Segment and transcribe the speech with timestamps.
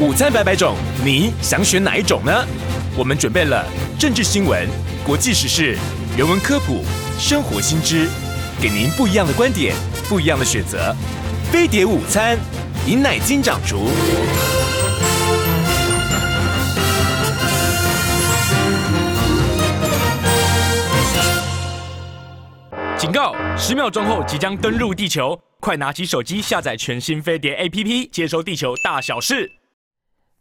[0.00, 2.32] 午餐百百种，你想选哪一种呢？
[2.96, 3.62] 我们准备了
[3.98, 4.66] 政治新闻、
[5.04, 5.76] 国际时事、
[6.16, 6.82] 人文科普、
[7.18, 8.08] 生活新知，
[8.62, 9.76] 给您不一样的观点，
[10.08, 10.96] 不一样的选择。
[11.52, 12.38] 飞碟午餐，
[12.86, 13.90] 尹乃金掌厨。
[22.96, 23.34] 警告！
[23.54, 29.59] 十秒钟后即将登陆地球，快拿起手机下载全新飞碟 APP，接收地球大小事。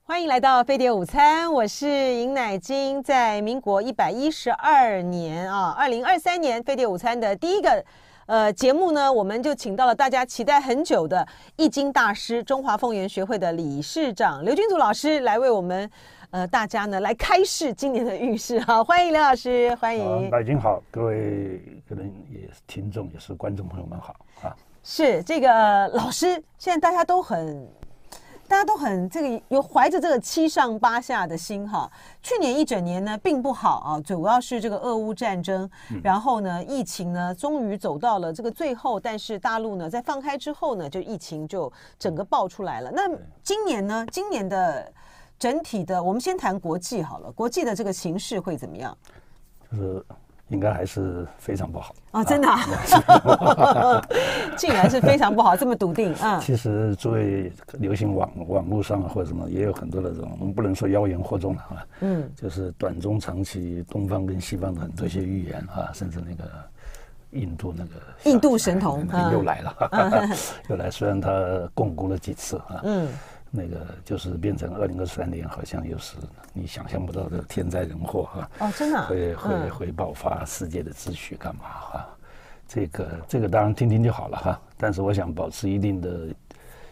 [0.09, 3.01] 欢迎来到飞碟午餐，我是尹乃菁。
[3.03, 7.85] 在民国一百一十二年啊，二零二三年飞碟午餐的第一个
[8.25, 11.23] 呃节目呢，我们就请到了大家期待很久的
[11.57, 15.87] 易经大师、中华凤元学会的理事长刘君祖老师来为我们。
[16.31, 20.27] 呃，大家呢来开示今年的运势哈，欢迎刘老师，欢迎。
[20.31, 24.55] 大家好，各位可能也是听众，也是观众朋友们好啊。
[24.83, 27.67] 是这个、呃、老师，现在大家都很，
[28.49, 31.89] 大家都很这个有怀着这个七上八下的心哈。
[32.21, 42.91] 去年一整年呢并不好啊，主要是这个俄乌战争，嗯、然后呢疫情呢终于走到了这个最后，但是大陆呢在放开之后呢，就疫情就整个爆出来了。
[42.91, 43.03] 那
[43.43, 44.91] 今年呢，今年的。
[45.39, 47.31] 整体的，我们先谈国际好了。
[47.31, 48.97] 国际的这个形势会怎么样？
[49.71, 50.05] 就是
[50.49, 54.01] 应该还是非常不好哦，真的、啊，
[54.57, 56.39] 竟然是非常不好，这么笃定啊！
[56.43, 61.85] 其实作为流行网网络上或者什么，也有很多的这种，我们不能说妖言惑众了啊。
[62.01, 66.49] 嗯，就是短中长期东方跟西方的很多一些预言啊，甚至那个
[67.31, 67.91] 印度那个
[68.23, 70.11] 印度神童又来了，啊、
[70.67, 71.29] 又来，虽然他
[71.75, 73.07] 共工了几次啊，嗯。
[73.51, 76.15] 那个就是变成二零二三年，好像又是
[76.53, 78.49] 你想象不到的天灾人祸哈。
[78.59, 79.07] 哦，真的。
[79.07, 82.07] 会会会爆发世界的秩序干嘛哈？
[82.67, 84.61] 这个这个当然听听就好了哈。
[84.77, 86.27] 但是我想保持一定的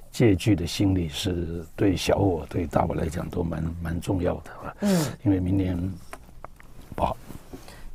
[0.10, 4.76] 戒惧的心理，是对小我对大我来讲都蛮蛮重要的哈。
[4.82, 5.06] 嗯。
[5.24, 5.78] 因为明年
[6.96, 7.16] 不好。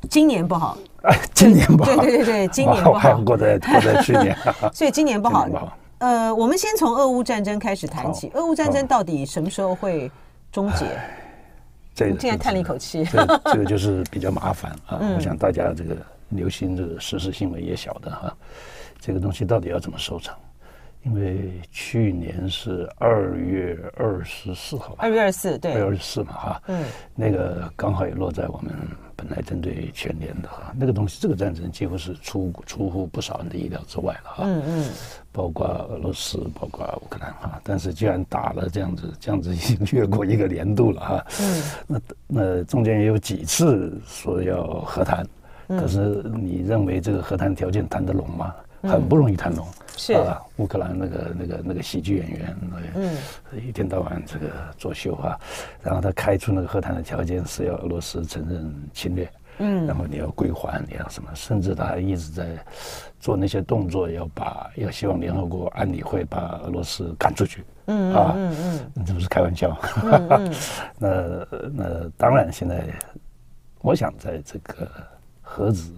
[0.09, 0.77] 今年不好。
[1.03, 1.97] 哎， 今年不好。
[1.97, 3.19] 对对对对，今年不好。
[3.23, 4.37] 过在过在去年。
[4.73, 5.47] 所以今年不好。
[6.03, 8.29] 呃，我们先从俄乌战争开始谈起。
[8.33, 10.11] 俄乌战争到底什么时候会
[10.51, 10.85] 终结？
[11.95, 13.05] 这个现在叹了一口气。
[13.09, 14.99] 这这个就是比较麻烦啊。
[15.15, 15.95] 我想大家这个
[16.27, 18.35] 流行这个时事新闻也晓得哈，
[18.99, 20.37] 这个东西到底要怎么收场？
[21.03, 26.83] 因为去年是二月二十四号，二月二十四，对，二月二十四嘛，哈，嗯，
[27.15, 28.73] 那个刚好也落在我们
[29.15, 34.85] 本来针对全年的哈，那个东西，这个战争几乎是出出乎不少人的意料之外了哈，嗯嗯，
[35.31, 45.25] 包括俄罗斯，包括乌克兰哈，但是既然打了这样子，这样子 已经越过一个年度了哈，嗯，那那中间也有几次说要和谈，
[45.67, 48.53] 可是你认为这个和谈条件谈得拢吗？
[48.83, 50.13] 很不容易谈拢，是。
[50.13, 52.57] 啊，乌克兰那个那个那个喜剧演员，
[52.95, 53.15] 嗯，
[53.65, 55.39] 一天到晚这个作秀啊，
[55.81, 59.29] 然后他开出那个和谈的条件是要俄罗斯承认侵略，
[59.59, 62.45] 嗯，然后你要归还，你要什么，甚至他还一直在
[63.19, 68.55] 做那些动作，要把要希望联合国安理会把俄罗斯赶出去，嗯啊，嗯
[68.95, 70.53] 嗯，这不是开玩笑， 嗯，
[70.99, 72.83] 那那当然现在，
[73.81, 74.89] 我想在这个
[75.41, 75.93] 核子。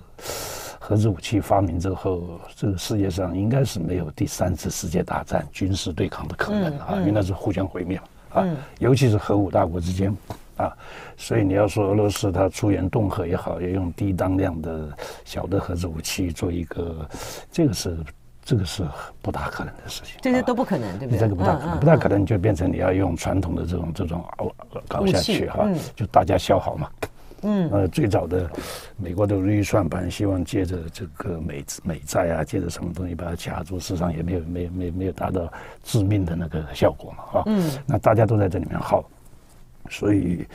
[0.88, 8.00] 核子武器发明之后，这个世界上应该是没有第三次世界大战军事对抗的可能啊，因为那是互相毁灭
[8.32, 8.46] 啊，
[8.78, 10.16] 尤其是核武大国之间
[10.58, 10.72] 啊，
[11.18, 17.10] 所以你要说俄罗斯它出言恫吓也好，要用低当量的小的核子武器做一个，
[17.52, 17.98] 这个是
[18.44, 18.84] 这个是
[19.24, 21.20] 不大可能的事情，这些都不可能，对不对？
[21.20, 24.54] 这个不大可能，不大可能就变成你要用传统的这种这种熬
[24.88, 26.88] 搞下去哈，就大家消耗嘛。
[27.48, 28.50] 嗯，呃，最早的
[28.98, 35.48] 美国的预算盘希望借着这个美美债啊，借着什么东西把它卡住，事实上也没有没没没有达到
[35.84, 37.44] 致命的那个效果嘛，哈。
[37.46, 39.08] 嗯，那大家都在这里面耗，
[39.90, 40.46] 所以，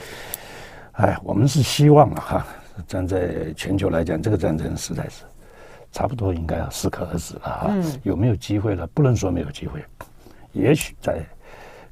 [0.93, 2.47] 哎，我们是希望啊，哈，
[2.89, 5.23] 站在全球来讲，这个战争实在是
[5.93, 7.67] 差不多应该要适可而止了，哈。
[7.69, 8.85] 嗯，有没有机会了？
[8.89, 9.81] 不能说没有机会，
[10.53, 11.21] 也许在，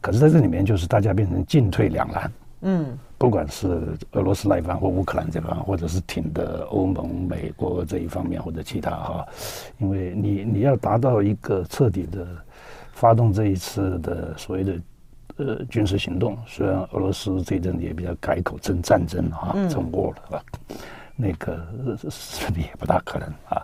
[0.00, 2.28] 可是在这里面就是大家变成进退两难。
[2.60, 2.99] 嗯。
[3.19, 9.27] 不管是俄罗斯那一方或乌克兰这方，或者是挺的欧盟、美国这一方面，或者其他哈，
[9.78, 12.25] 因为你你要达到一个彻底的
[12.93, 14.81] 发动这一次的所谓的
[15.39, 20.41] 呃军事行动，虽然俄罗斯这阵也比较改口称战争哈，称 war 了，
[21.16, 21.60] 那个
[22.55, 23.60] 也不大可能啊。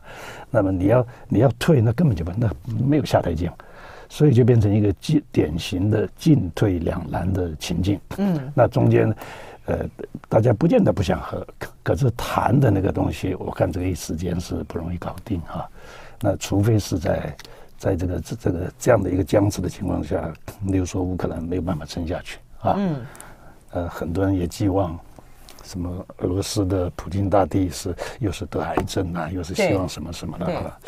[0.50, 2.50] 那么你要你要退，那根本就不那
[2.84, 3.48] 没有下台阶。
[4.08, 8.00] 所以就变成一个进典型的进退两难的情境。
[8.18, 9.14] 嗯，那中间，
[9.66, 9.78] 呃，
[10.28, 11.46] 大家不见得不想和，
[11.82, 15.68] 可是谈的那个东西，我看这个一时间是不容易搞定哈。
[16.20, 17.36] 那除非是在，
[17.76, 20.32] 在这个这这个这样的一个僵持的情况下，
[20.66, 22.74] 例如说乌克兰没有办法撑下去啊。
[22.78, 22.96] 嗯。
[23.70, 24.96] 呃，很多人也寄望
[25.64, 30.78] 什么俄罗斯的普京大帝是又是得癌症啊，又是希望什么什么的啊。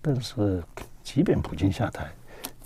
[0.00, 0.62] 但是，
[1.02, 2.06] 即便普京下台，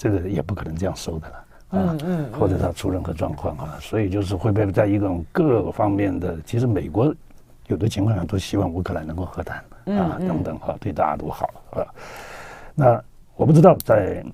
[0.01, 1.45] 这个也不可能这样收的了啊。
[1.71, 2.33] 嗯嗯。
[2.33, 7.15] 或者他出任何状况啊，所以就是会被在一种各方面的，其实美国。
[7.67, 9.59] 有的情况下都希望乌克兰能够和谈
[9.97, 11.87] 啊，等等哈，对大家都好啊。
[12.75, 13.01] 那
[13.37, 14.25] 我不知道在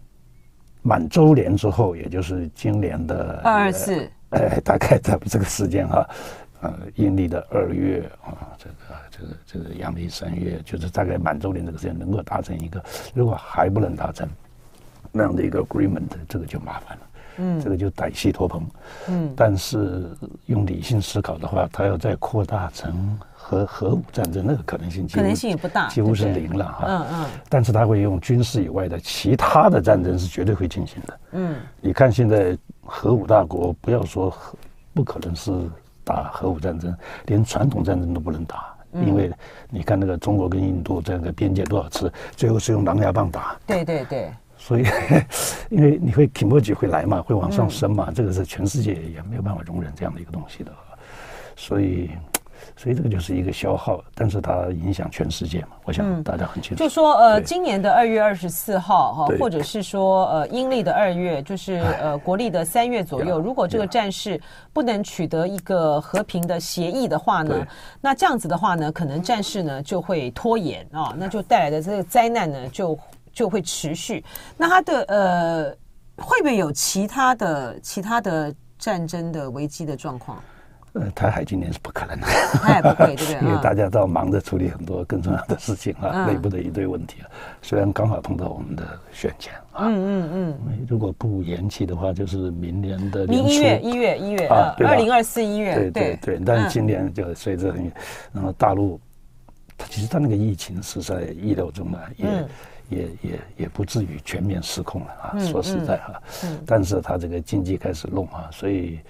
[0.81, 6.09] 满周年之后，也就是今年的二二四，哎，大概在这个时间哈，
[6.63, 8.75] 呃，阴历的二月啊，这个
[9.11, 12.83] 这个这个阳历三月，就是大概满周年这个时间能够达成一个，
[13.13, 14.27] 如果还不能达成
[15.17, 17.03] 那样的一个 agreement，这个就麻烦了。
[17.39, 18.67] 嗯，这个就歹戏拖棚。
[19.09, 20.09] 嗯，但是
[20.47, 26.85] 用理性思考的话，它要再扩大成核核武战争，那个可能性可能性也不大，几乎是零了哈。
[26.89, 27.27] 嗯嗯。
[27.51, 31.21] 但是它会用军事以外的其他的战争是绝对会进行的。
[31.33, 34.57] 嗯，你看现在核武大国，不要说核，
[34.95, 35.53] 不可能是
[36.05, 36.97] 打核武战争，
[37.27, 39.31] 连传统战争都不能打，因为
[39.69, 43.55] 你看那个中国跟印度这个边界多少次，最后是用狼牙棒打。
[43.67, 44.33] 对对对。
[44.67, 44.85] 所以，
[45.71, 50.73] 因为你会 Kimoji 会来嘛，会往上升嘛，嗯、这个是全世界也没有办法容忍这样的一个东西的，
[51.55, 52.11] 所以，
[52.77, 56.83] 所以这个就是一个消耗，但是它影响全世界嘛，我想大家很清楚。
[56.83, 64.41] 嗯、就说呃，今年的二月二十四号哈，或者是说呃阴历的二月，就是 呃国历的三月左右，如果这个战事
[64.73, 67.65] 不能取得一个和平的协议的话呢，
[68.01, 72.99] 那这样子的话呢，可能战事呢就会拖延啊，那就带来的这个灾难呢就。
[73.37, 74.25] 就会持续，
[74.57, 75.71] 那它的呃，
[76.17, 80.43] 会不会有其他的其他的战争的危机的状况？
[80.95, 83.41] 呃，台海今年是不可能的，台海不会，对不对？
[83.47, 87.29] 因为大家都要忙着处理很多更重要的事情啊，内部的一堆问题啊。
[87.61, 89.93] 虽然刚好碰到我们的选前啊，嗯
[90.33, 96.41] 嗯嗯，如果不延期的话，就是明年的明一月一月一月啊，二零二四一月，对对对。
[96.43, 97.75] 但是今年就随着
[98.33, 98.99] 然后大陆，
[99.91, 102.49] 其实它那个疫情是在意料中的，也。
[102.89, 105.39] 也也也不至于全面失控了啊！
[105.39, 106.23] 说实在哈，
[106.65, 109.01] 但是他这个经济开始弄啊，所以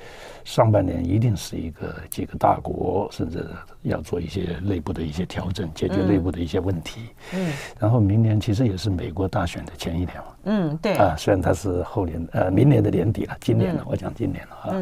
[0.44, 3.46] 上半年一定是一个几个大国甚至
[3.82, 7.10] 要做一些内部的一些调整，解决内部的一些问题。
[7.34, 10.24] 嗯，然后明年其实也是美国大选的前一年嘛。
[10.44, 14.74] 嗯，对啊，虽然它是后年呃明年的年底了，今年了，我讲今年了哈。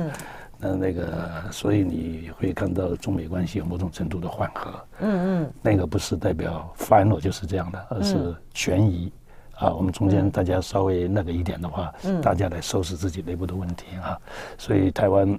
[0.61, 0.79] 嗯。
[0.79, 4.71] 那那个，所以你会看到中美关系有某种程度的缓和。
[5.01, 9.13] 嗯嗯，那个不是代表 final 就是这样的，而是悬疑。
[9.57, 14.19] 啊，我们中间大家稍微那个一点的话，大家来收拾自己内部的问题啊。
[14.59, 15.39] 所以台湾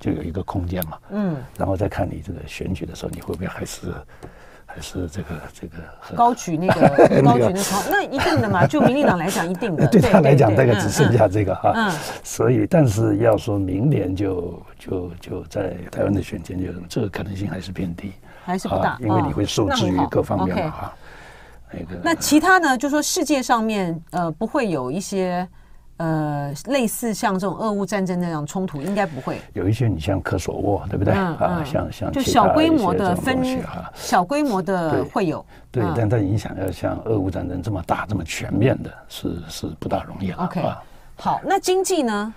[0.00, 0.98] 就有一个空间嘛。
[1.10, 3.92] 嗯，然后再看你这个选举的时候，你会不会还是？
[4.74, 5.76] 还是这个这个
[6.16, 9.86] 高举 那个高举那个，那一定的嘛， 就民进党来讲一定的。
[9.86, 11.72] 对他来讲，大概只剩下这个哈。
[11.76, 11.92] 嗯。
[12.24, 18.12] 所以，但是要说明年就就就在台湾的选前，就这个可能性还是偏低，
[18.44, 20.92] 还是不大，因为你会受制于各方面嘛哈。
[21.70, 22.00] 那个。
[22.02, 22.76] 那其他呢？
[22.76, 25.46] 就说世界上面呃不会有一些。
[25.96, 29.86] 呃，类似像这种俄乌战争那样冲突，应该不会有一些。
[29.86, 31.14] 你像科索沃，对不对？
[31.14, 33.62] 啊，像像就小规模的分
[33.94, 35.44] 小规模的会有。
[35.70, 40.44] 对，但它影响要像俄乌战争这么大、这么全面的，是是不大容易了。
[40.44, 40.60] OK，
[41.16, 42.34] 好，那经济呢？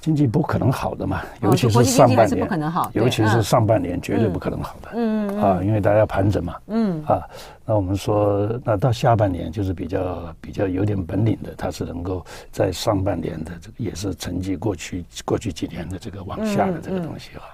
[0.00, 2.48] 经济不可能好的嘛，尤其是上半年，
[2.94, 4.88] 尤其是上半年绝对不可能好的。
[4.94, 6.56] 嗯啊，因为大家盘整嘛。
[6.68, 7.20] 嗯啊，
[7.66, 17.44] 那我们说，那到下半年就是比较比较有点本领的，它是能够在上半年的这个也是承继过去过去几年的这个往下的这个东西啊。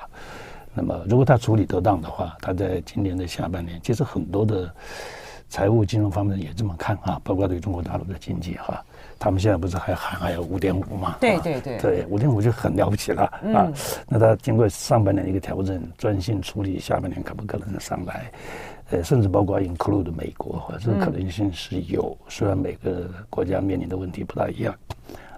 [0.72, 4.72] 那么如果它处理得当的话，它在今年的下半年，其实很多的
[5.48, 8.84] 财务金融方面也这么看啊，包括对中国大陆的经济哈。
[9.18, 11.16] 他们现在不是还喊还有五点五嘛？
[11.20, 13.22] 对对对，对五点五就很了不起了
[13.54, 13.72] 啊！
[14.06, 18.30] 那他经过上半年一个调整，专心处理下半年可不可能上来？
[18.90, 22.16] 呃，甚至包括 include 美国，这个可能性是有。
[22.28, 24.74] 虽然每个国家面临的问题不大一样，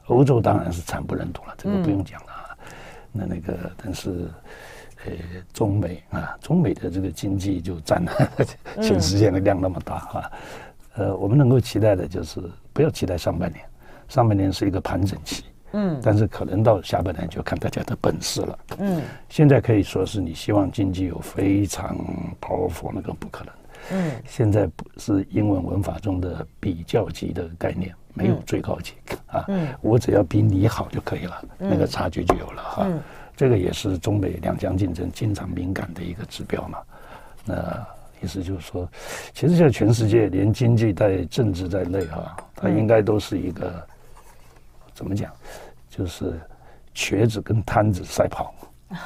[0.08, 2.56] 欧洲当然是惨不忍睹了，这个不用讲了啊。
[3.12, 4.28] 那那个，但是
[5.06, 5.12] 呃，
[5.54, 8.12] 中美啊，中美的这个经济就占了
[8.82, 10.32] 全世界的量那么大啊。
[10.96, 12.40] 呃，我们能够期待的就是
[12.78, 13.60] 不要期待上半年，
[14.06, 15.42] 上半年是一个盘整期，
[15.72, 21.96] 嗯，但是可能到下半年就看大家的本事了，嗯，现在可以说是你希望经济有非常
[22.40, 23.52] powerful 那个不可能，
[23.98, 28.92] 嗯，现在不是英文文法中的比较级的概念，没有最高级
[29.26, 32.86] 啊，嗯，我只要比你好就可以了，那个差距就有了哈，
[33.36, 36.78] 这个也是中美两强竞争经常敏感的一个指标嘛，
[37.44, 37.97] 那。
[38.22, 38.88] 意思就是说，
[39.32, 43.72] 其实现在全世界连经济在政治在内哈，它应该都是一个
[44.94, 45.32] 怎么讲？
[45.88, 46.38] 就是
[46.94, 48.54] 瘸子跟摊子赛跑。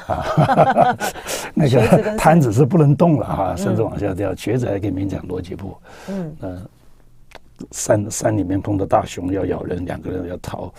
[0.07, 0.97] 啊，
[1.55, 4.33] 那个摊子是不能动了哈，甚至往下掉。
[4.33, 5.77] 瘸子还可以勉强逻辑步。
[6.09, 6.63] 嗯，呃，
[7.73, 10.73] 山山里面碰到大熊要咬人，两个人要逃，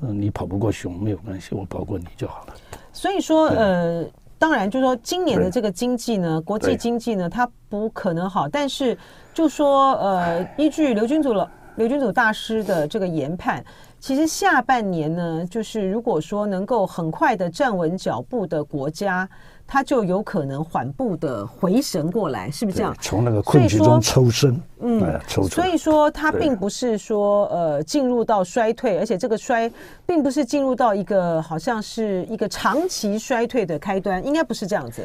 [0.00, 2.54] 嗯，你跑不过熊没有关系，我跑过你就好了。
[2.94, 4.06] 所以说，呃，
[4.38, 8.96] 当然就是说，今年的这个经济呢，国际经济呢，它不可能好，但是
[9.32, 11.50] 就说，呃，依据刘君祖了。
[11.76, 13.62] 刘君祖大师的这个研判，
[14.00, 19.28] 其实下半年呢，就是如果说能够很快的站稳脚步的国家，
[19.66, 22.94] 它就有可能缓步的回神过来，是不是这样？
[23.00, 25.48] 从那个困局中抽身，嗯，抽出。
[25.48, 29.70] 所以说，他并不是说呃进入到衰退，而且这个衰
[30.06, 35.02] 并不是进入到一个好像是一个长期衰退的开端，应该不是这样子。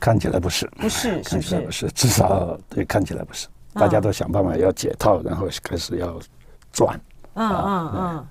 [0.00, 3.46] 看起来不是，不是，看起来不是，至少对，看起来不是。
[3.74, 6.18] 大家都想办法要解套，然后开始要
[6.72, 7.00] 转，
[7.34, 8.26] 嗯嗯嗯，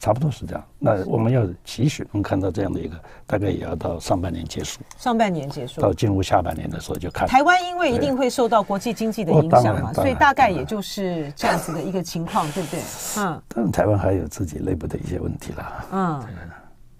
[0.00, 0.64] 差不多是这样。
[0.78, 4.80] 那我们要期许能看到这样的一个，大概也要到上半年结束。
[4.96, 7.28] 上半年结束，到进入下半年的时候就看。
[7.28, 12.80] 台湾因为一定会受到国际经济的影响嘛，所以大概也就是这样子的一个情况，对不对？
[13.18, 13.42] 嗯。
[13.54, 15.84] 但是台湾还有自己内部的一些问题啦。
[15.92, 16.24] 嗯。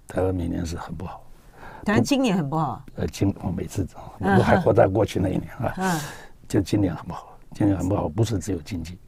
[0.06, 1.24] 台湾明年是很不好。
[1.86, 2.84] 台湾今年很不好。
[2.96, 3.88] 呃，今我每次
[4.18, 5.74] 我还活在过去那一年啊。
[5.78, 6.00] 嗯。
[6.46, 7.38] 就今年很不好。
[7.54, 8.98] 今年很不好，不是只有经济，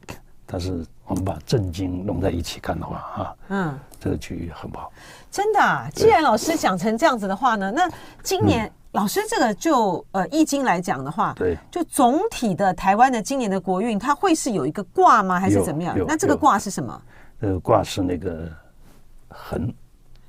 [0.53, 4.91] 但是我们把正经弄在一起看的话，哈，嗯，这个区域很不好。
[5.31, 5.89] 真的啊？
[5.95, 7.89] 既然老师讲成这样子的话呢，那
[8.21, 15.39] 今年、嗯、老师这个就呃易经来讲的话，对，就总体的台湾的今年的国运，它会是有一个卦吗？
[15.39, 15.97] 还是怎么样？
[16.07, 17.01] 那这个卦是什么？
[17.41, 18.47] 这个卦是那个
[19.29, 19.73] 恒。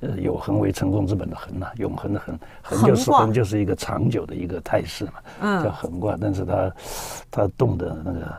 [0.00, 6.14] 呃，有恒为成功之本的恒呐，永恒的恒，恒就是恒就是一个长久的一个态势嘛，嗯，叫恒卦。
[6.20, 6.72] 但是它，
[7.30, 8.38] 它动的那个，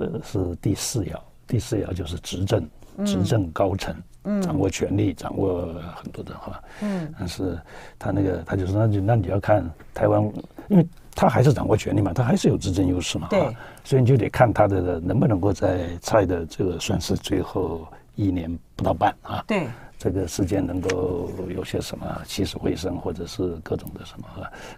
[0.00, 1.14] 呃，是第四爻，
[1.46, 2.66] 第四爻就是执政，
[3.04, 7.58] 执政高层，嗯，掌握权力，掌握很多的话，嗯，但是
[7.98, 10.22] 他那个他就说那就那你要看台湾，
[10.68, 13.54] 因为他还是掌握权力嘛，他还是有执政优势嘛，对，
[13.84, 19.68] 所以你就得看他的能不能够在蔡的这个算是最后一年不到半啊，对。
[20.00, 24.26] 这个事件能够有些什么起死回生，或者是各种的什么，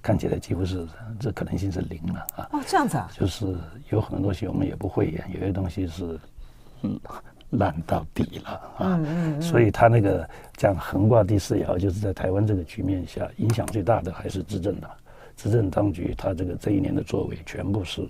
[0.02, 0.85] 看起来几乎是
[1.21, 2.49] 这可能性是零了啊！
[2.50, 3.57] 哦，这样子啊，就是
[3.91, 6.19] 有很多东西我们也不会演，有些东西是
[6.83, 6.99] 嗯
[7.50, 8.75] 烂到底了啊。
[8.81, 9.41] 嗯嗯，嗯。
[9.41, 14.91] 所以他那个讲横挂第四爻，就是在台湾这个局面下，影响最大的还是执政党，
[15.37, 18.05] 执政当局他这个这一年的作为全部是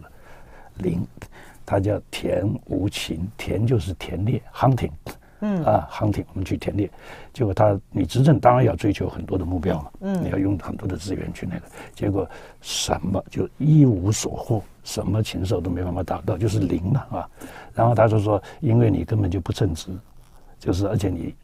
[0.78, 1.07] 零，
[1.66, 4.92] 他叫田无情，田就是田猎 hunting。
[5.42, 5.62] 嗯。
[5.64, 6.90] 啊，hunting，我们去田猎，
[7.32, 11.62] 结果他你执政当然要追求很多的目标嘛，嗯，你要用很多的资源去那个，
[11.94, 12.28] 结果
[12.61, 17.28] 什么就一无所获，什么禽兽都没办法达到，就是零了啊。
[17.75, 19.90] 然后他就说，因为你根本就不称职，
[20.58, 21.34] 就是而且你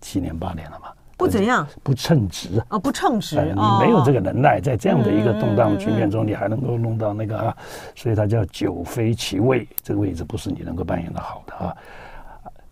[0.00, 2.62] 七年八年了嘛，不怎样，不称职。
[2.68, 7.56] 啊，不称职，你没有这个能耐，在这样的一个动荡局面中，你还能够弄到那个啊，
[7.94, 11.76] 所以他叫久非其位，这个位置不是你能够扮演的好的啊。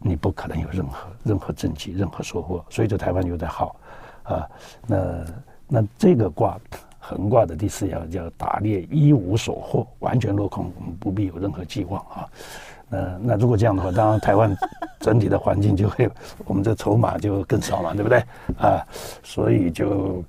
[0.03, 3.77] 你不可能有任何任何政绩、任何收获，所以这台湾有点好，
[4.25, 4.49] 啊，
[4.87, 5.25] 那
[5.69, 6.59] 那这个卦
[6.99, 12.29] 横卦的第四爻叫打猎一无所获，完全落空，我们不必有任何寄望啊。
[12.89, 14.57] 那那如果这样的话，当然台湾
[15.01, 16.11] 整体的环境就会，
[16.45, 18.19] 我们的筹码就更少嘛，对不对？
[18.59, 18.85] 啊，
[19.23, 20.23] 所以就。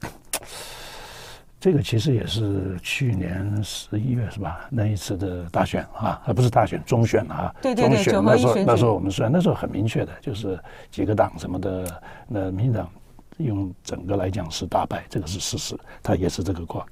[1.64, 4.68] 这个其实也是去年十一月是吧？
[4.70, 7.56] 那一次的大选啊，啊不是大选，中选啊。
[7.62, 8.04] 对对对。
[8.04, 10.60] 中选那时候，那时候我们算那时候很明确的，就是
[10.92, 12.90] 几个党什么的，那民进党
[13.38, 15.74] 用整个来讲是大败，这个是事实。
[16.02, 16.86] 他也是这个卦，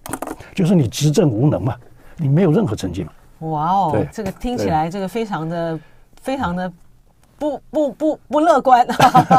[0.55, 1.75] 就是你执政无能嘛，
[2.15, 3.11] 你没有任何成绩嘛。
[3.39, 5.77] 哇哦，这个听起来这个非常的
[6.21, 6.71] 非常的
[7.37, 8.87] 不不不不乐观。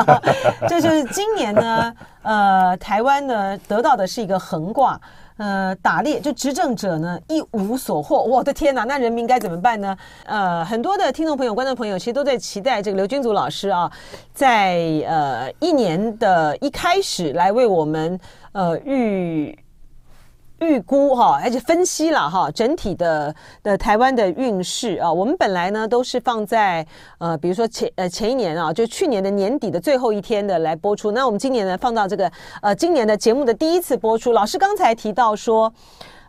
[0.69, 5.01] 这就是今年呢，呃，台湾呢得到的是一个横卦。
[5.43, 9.97] 呃，打猎就执政者呢一无所获，我的天哪，那人民该怎么办呢？
[10.25, 13.91] 呃，很多的听众朋友、观众朋友其实都在期待这个刘君祖老师啊，
[14.33, 18.21] 在呃一年的一开始来为我们
[18.53, 19.59] 呃预。
[20.63, 26.87] 预估哈，而且分析了哈，整体的的台湾的运势啊，我们本来呢都是放在
[27.19, 31.11] 呃，比如说前呃前一年啊，就去年的年底的最后一天的来播出。
[31.11, 32.31] 那我们今年呢放到这个
[32.63, 34.33] 呃今年的节目的第一次播出。
[34.33, 35.73] 老师刚才提到说，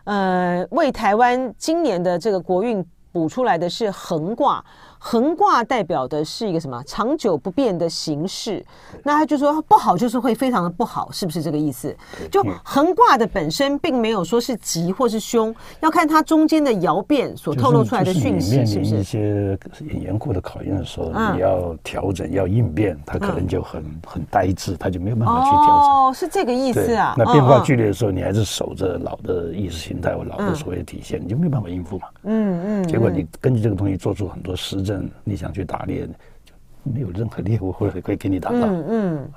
[0.06, 4.64] 呃，为台湾今年的这个国运补出来的是横卦。
[5.06, 8.66] 横卦代表的是一个什么长久不变的形式，
[9.04, 11.94] 那他就说不好就是会非常的不好，是不是这个意思？
[12.32, 18.96] 就横卦的本身并没有说是吉或是凶，要看它中间的爻变所透露出来的讯息，是不是？
[18.96, 25.68] 一些严酷的考验的时候，你要调整要应变，它可能就很很呆滞，它就没有办法去调整。
[25.68, 27.14] 哦，是这个意思啊。
[27.18, 32.08] 那变化剧烈的时候，你还是守着老的意识形态或老的所谓体现，你就没有办法应付嘛。
[32.24, 32.88] 嗯嗯。
[32.88, 34.93] 结果你根据这个东西做出很多实证，
[35.24, 36.06] 你想去打猎，
[36.44, 38.58] 就没有任何猎物或者可以给你打到。
[38.58, 39.32] 嗯嗯。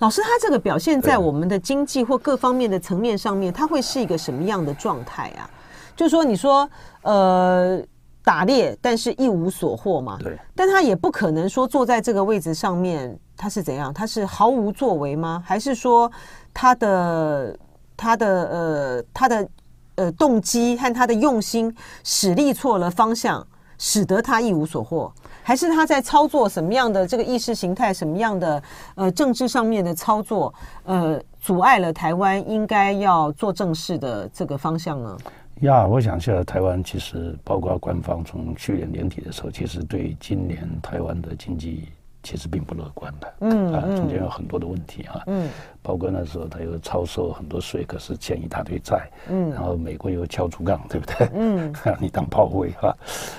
[0.00, 5.48] 老师，他这个表现在我们的经济或各方面的层面上面，他会是一个什么样的状态啊？
[5.94, 6.68] 就是说，你说
[7.02, 7.80] 呃
[8.24, 10.18] 打猎，但是一无所获嘛。
[10.20, 10.38] 对。
[10.54, 13.92] 但他也不可能说坐在这个位置上面，他是怎样？
[13.92, 15.42] 他是毫无作为吗？
[15.46, 16.10] 还是说
[16.52, 17.58] 他的
[17.96, 19.48] 他的呃他的
[19.96, 23.46] 呃动机和他的用心使力错了方向？
[23.82, 25.10] 使得他一无所获，
[25.42, 28.62] 还是他在操作什么样的这个意识形态，什么样的
[28.94, 30.52] 呃政治上面的操作，
[30.84, 35.16] 呃，阻碍了台湾应该要做正事的这个方向呢？
[35.62, 41.88] 呀，我想现在台湾其实包括官方从去年年底的时候，其实对今年台湾的经济。
[42.22, 45.48] 其实并不乐观的，嗯啊，中间有很多的问题啊，嗯，
[45.82, 51.28] 包括那时候他又超收很多税，可是欠一大堆债，嗯，然后美国又敲竹杠，对不对？
[51.34, 52.96] 嗯， 你当炮灰哈，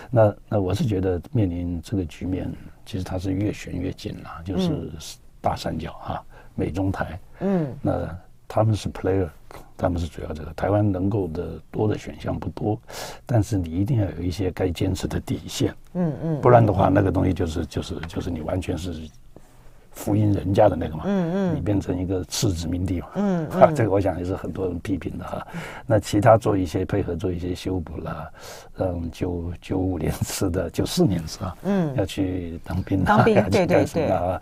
[0.10, 2.52] 那那我是觉得面临这个局面，
[2.86, 4.90] 其实它是越悬越紧了，就是
[5.40, 6.24] 大三角哈，
[6.56, 9.30] 美中台，嗯，那他们是 player。
[9.82, 12.80] 他们是主要这个台湾能够的多的选项不多，
[13.26, 18.94] 但是你一定要有一些该坚持的底线，嗯嗯，不然的话，那个东西就是就是就是你完全是
[19.90, 25.46] 福音人家的那个嘛，嗯嗯，你变成一个次殖民地嘛，嗯啊， 这个我想也是很多人批评的哈。
[25.88, 28.30] 那其他做一些配合，做一些修补啦，
[28.78, 34.42] 让九九五年次的九四年次啊，嗯，要去当兵，当兵， 对对对，啊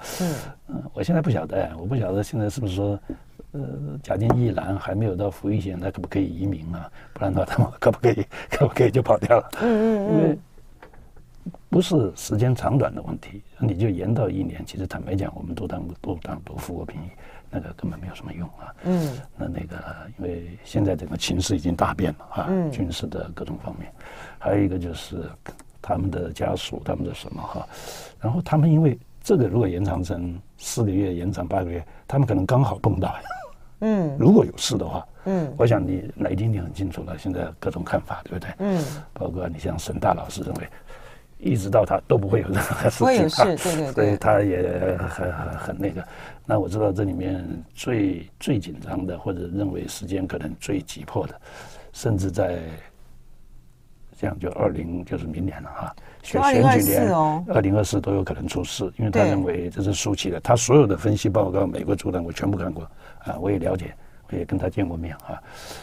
[0.67, 3.00] 嗯，我现在不晓得，我不晓得现在是不是说。
[3.51, 3.61] 呃，
[4.03, 6.89] 假定一兰还没有到服役前，他可不可以移民啊？
[7.13, 9.49] 不然的话，他们可不可以， 可不可以就跑掉了？
[9.61, 10.13] 嗯嗯嗯。
[10.13, 10.37] 因为
[11.67, 17.09] 不是时间长短的问题，你就延到一年，其实坦白讲，我们都当都当都服过兵役，
[17.49, 18.75] 那个根本没有什么用啊。
[18.83, 19.17] 嗯。
[19.35, 19.83] 那那个，
[20.19, 23.91] 因为现在整个情势已经大变了啊，嗯、军事的各种方面，
[24.38, 25.27] 还有一个就是
[25.81, 27.67] 他们的家属，他们的什么哈，
[28.19, 33.15] 然后他们因为这个如果延长成四个月，延长八个月，他们可能刚好碰到。
[33.81, 37.17] 嗯，如果有事的话，嗯，我想你那一定你很清楚了。
[37.17, 38.49] 现在各种看法，对不对？
[38.59, 40.67] 嗯，包括你像沈大老师认为，
[41.37, 46.03] 一直到他都不会有任何事情，对对对，所以他也很很很那个。
[46.45, 51.33] 那我知道这里面最最紧张的，或者认为时间可能最急迫的，
[51.93, 52.59] 甚至在
[54.19, 57.09] 这样就二零就是明年了哈，选选举年
[57.47, 60.39] 二零二四都有可能出事，因为他认为这是舒淇的。
[60.41, 62.85] 他所有的分析报告，美国主党我全部看过。
[63.25, 63.93] 啊，我也了解，
[64.29, 65.41] 我也跟他见过面啊，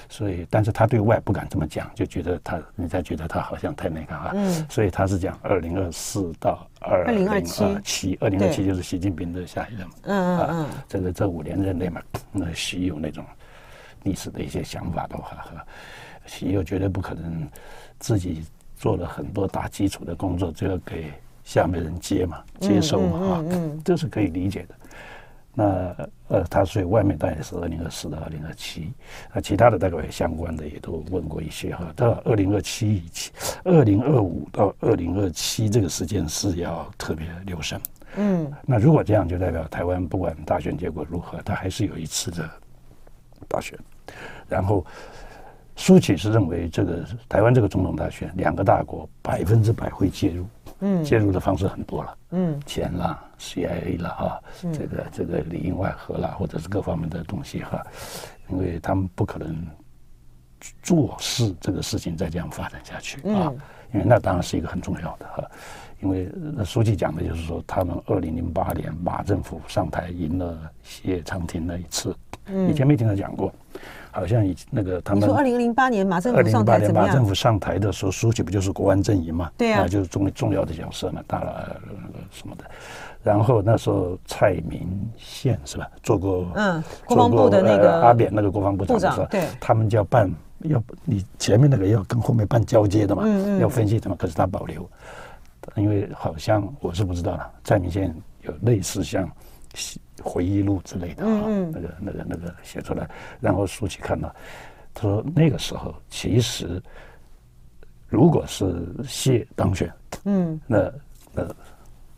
[0.08, 7.40] 所以，但是他对外不敢这么讲，就觉得他，你才觉得他好像太那个啊，嗯，所以他是讲二零二四到二零二
[7.82, 12.00] 七，二零二七就是习近平的下一任，嗯嗯嗯，这个这五年任内嘛，
[12.32, 13.24] 那习有那种
[14.04, 15.66] 历史的一些想法的话，哈，
[16.26, 17.48] 习又绝对不可能
[17.98, 18.44] 自己
[18.76, 24.74] 做了很多打基础的工作，就要给下面人接嘛，接收嘛，啊，嗯，这是可以理解的。
[25.58, 25.96] 那
[26.28, 28.92] 呃，他所以外面大概是二零二四到二零二七，
[29.32, 31.90] 那其他的大概相关的也都问过一些哈。
[31.96, 33.32] 到二零二七以前，
[33.64, 37.80] 二零二五到二零二七这个时间是要特别留神。
[38.16, 42.46] 嗯，那如果这样，就代表台湾不管大选结果如何，他还是有一次的
[43.48, 43.78] 大选。
[44.46, 44.84] 然后
[45.74, 50.46] 苏启是认为这个台湾这个总统大选，两个大国百分之百会介入。
[50.80, 57.82] 嗯，介入的方式很多了，嗯，钱啦，CIA 啦，哈，这个这个里应外合啦，或者是各方面的东西哈，
[58.48, 59.56] 因为他们不可能
[60.82, 63.52] 做事这个事情再这样发展下去啊，
[63.94, 65.50] 因为那当然是一个很重要的哈，
[66.00, 66.30] 因为
[66.64, 72.14] 书记讲的就是说，他们二零零八年马政府上台赢了谢长廷那一次，
[72.68, 73.52] 以前没听他讲过。
[74.16, 77.06] 好像以那个他们说，二零零八年马政府上台怎么样？
[77.06, 79.50] 马政府上台的时候，书记不就是国安阵营嘛？
[79.58, 82.64] 对啊，就是重重要的角色嘛，大了那个什么的。
[83.22, 85.86] 然后那时候蔡明宪是吧？
[86.02, 94.16] 做过嗯，国防部的那个阿扁那个国防部长是吧，对，他们就要办要你前面那个要跟后面办交接的嘛，嗯嗯，要分析什么？
[94.16, 94.88] 可是他保留，
[95.74, 97.50] 因为好像我是不知道了。
[97.64, 99.28] 蔡明宪有类似像。
[100.26, 103.08] 回忆录之类的啊，嗯嗯那个、那个、那个写出来，
[103.40, 104.34] 然后书记看到，
[104.92, 106.82] 他说那个时候其实，
[108.08, 109.92] 如果是谢当选，
[110.24, 110.92] 嗯，那
[111.32, 111.44] 那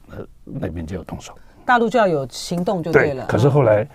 [0.07, 1.33] 那那边就要动手，
[1.64, 3.27] 大陆就要有行动就对了。
[3.27, 3.87] 对，可是后来。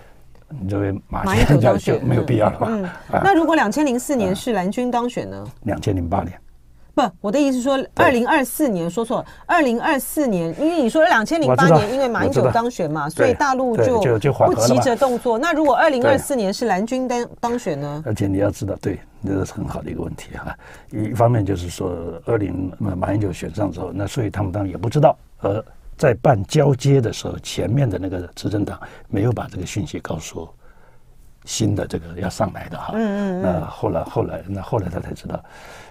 [0.60, 2.68] 你认为马马英九当选没有必要了吧？
[2.70, 5.44] 嗯， 那如果两千零四年是蓝军当选呢？
[5.62, 6.38] 两千零八年，
[6.94, 15.38] 不，我的意思是说二零二四年，说错了，二零二四年，因为你说两千零八年，因为马英九当选嘛，所以大陆就就不急着动作。
[15.38, 18.02] 那如果二零二四年是蓝军当当选呢？
[18.06, 20.56] 而且你要知道，对，这是很好的一个问题哈。
[20.90, 21.92] 一方面就是说，
[22.26, 25.64] 二零马英九选上之后，那所以他们当然也不知道，呃。
[25.96, 28.76] 在办交接的时候，前面的那个执政党
[29.06, 30.48] 没有把这个讯息告诉
[31.44, 32.92] 新的这个要上来的哈。
[32.94, 33.42] 嗯嗯。
[33.42, 35.42] 那后来后来那后来他才知道。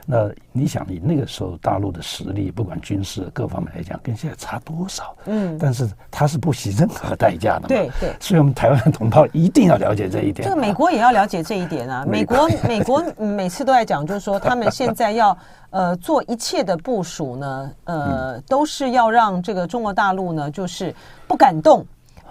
[0.06, 5.16] 那你想，你那个时候大陆的实力，不管军事各方面来讲，跟现在差多少？
[5.28, 5.58] 嗯。
[5.58, 7.68] 但是他是不惜任何代价的嘛。
[7.70, 8.14] 对对。
[8.20, 10.48] 所以我们台湾的同胞一定要了解这一点。
[10.48, 12.04] 这个美国也要了解这一点啊！
[12.10, 15.38] 美国美国 每次都在讲，就是说他们现在要。
[15.74, 20.94] 呃，做一切的部署呢，呃，都是要让这个中国大陆呢，就是
[21.28, 21.84] 不敢动，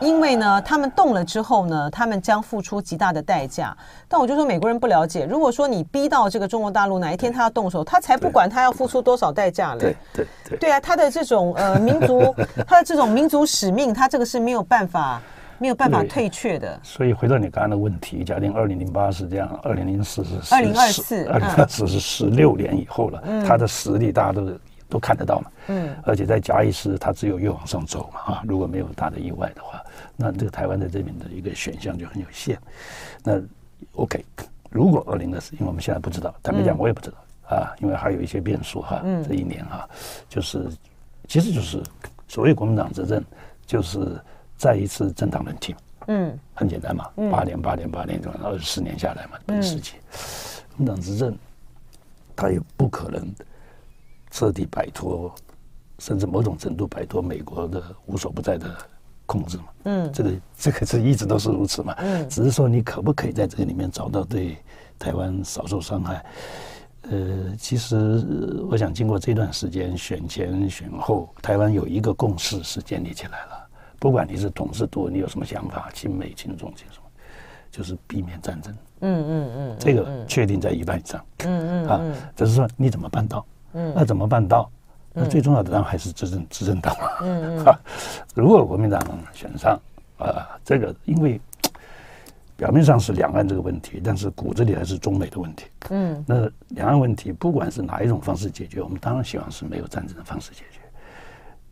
[0.03, 3.77] 因为呢，他们动了之后呢，他们将付出极大的代价。
[4.09, 9.81] 但我就说美国人不了解，如果说你逼到这个中国大陆哪一天他要动手，他才不管他要付出多少代价嘞。
[9.81, 10.59] 对对对。
[10.59, 12.35] 对啊，他的这种呃民族，
[12.67, 15.21] 他的这种民族使命，他这个是没有办法。
[15.59, 16.81] 没有办法退却的。
[16.83, 23.23] 所以回到你刚刚的问题，假定二零零八是这样，二零零四是二零二四，二零二四是十六年以后了。
[23.27, 24.45] 嗯，他的实力大家都
[24.93, 25.51] 都看得到嘛。
[25.69, 28.43] 嗯，而且在假以时，他只有越往上走嘛啊！
[28.47, 29.83] 如果没有大的意外的话，
[30.17, 32.59] 那这个台湾在这边的一个选项就很有限。
[33.25, 33.41] 那
[33.95, 34.23] OK，
[34.71, 37.17] 如果二零二四，因为我们现在不知道，坦白讲我也不知道、
[37.51, 39.01] 嗯、啊，因为还有一些变数哈。
[39.03, 39.89] 嗯，这一年哈，
[40.29, 40.69] 就是
[41.27, 41.83] 其实就是
[42.29, 43.25] 所谓国民党执政，
[43.65, 44.21] 就是。
[44.59, 45.75] 再一次政党轮替，
[46.07, 49.95] 嗯，很简单嘛，八年八年八年，二十四年下来嘛，本世纪，
[50.77, 51.37] 国民党执政，
[52.37, 53.29] 他也不可能
[54.33, 55.33] 彻底摆脱，
[56.01, 58.67] 甚至某种程度摆脱美国的无所不在的
[59.27, 64.57] 控制嘛，嗯，这个这个是一直都是如此嘛，嗯，只是说你可不可以在这个里面找到对
[64.99, 66.25] 台湾少受伤害？
[67.11, 68.25] 呃，其实
[68.71, 73.69] 我想经过这段时间选前选后，台湾有一个共识是建立起来了。
[73.99, 77.05] 不管你是统治多，你有什么想法，亲美亲中亲什么，
[77.71, 78.75] 就是避免战争。
[79.01, 81.25] 嗯嗯嗯，这个确定在一半以上。
[81.45, 82.01] 嗯嗯啊，
[82.35, 83.45] 只是说你怎么办到？
[83.73, 84.71] 嗯，那怎么办到？
[85.15, 87.09] 那最重要的当然还是执政执政党嘛。
[87.21, 87.79] 嗯嗯。
[88.35, 88.99] 如果国民党
[89.35, 89.79] 选上，
[90.19, 91.39] 啊，这个因为
[92.57, 95.67] 表面上是两岸这个问题，但是骨子里还是中美的问题。
[95.91, 96.25] 嗯。
[96.27, 100.81] 那两岸问题不管是哪一种方式解决，我们当然希望是没有战争的方式解决。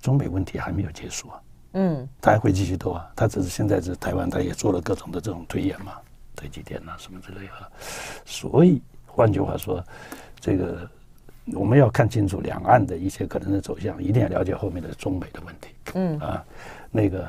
[0.01, 1.41] 中美问题还没有结束啊。
[1.75, 5.93] 嗯，他还会继续斗啊，他只是现在是台湾，他也做了各种的这种推演嘛，
[6.35, 7.53] 推几天啊什么之类的。
[8.25, 9.83] 所以换句话说，
[10.41, 10.91] 这个
[11.55, 15.69] 我们要看清楚两岸的一些可能的走向，一定要了解后面的中美的问题。
[15.95, 16.45] 嗯啊，
[16.91, 17.29] 那个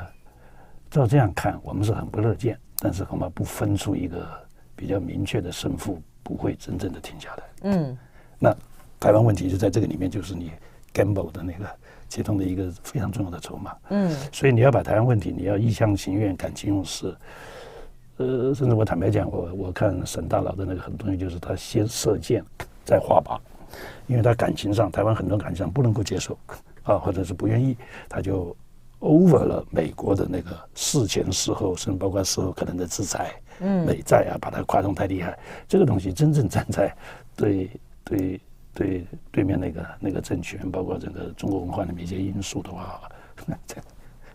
[0.90, 4.26] 照这样看，我们是很不乐见，但是恐怕不分出一个
[4.76, 7.42] 比较明确的胜负，不会真正的停下来。
[7.62, 7.98] 嗯，
[8.38, 8.54] 那
[8.98, 10.52] 台湾问题就在这个里面，就是你
[10.92, 11.66] gamble 的那个。
[12.08, 17.16] 其中的一个非常重要的筹码，嗯，所以你要把台湾问题，你要一厢情愿、感情用事，
[18.18, 22.44] 呃，甚至我坦白讲，我我看沈大佬的那个很多东西，就是他先射箭
[22.84, 23.40] 再画靶，
[24.06, 26.36] 因为他感情上台湾很多感情上不能够接受
[26.82, 27.76] 啊，或者是不愿意，
[28.08, 28.56] 他就
[29.00, 36.94] over 了美国的那个事前事后，甚至包括事后可能的制裁，嗯，美债啊，把它夸张太厉害，这个东西真正站在
[37.36, 37.70] 对
[38.04, 38.40] 对。
[38.74, 43.02] 对对面那个那个政权，包括整个中国文化里面一些因素的话，
[43.66, 43.76] 这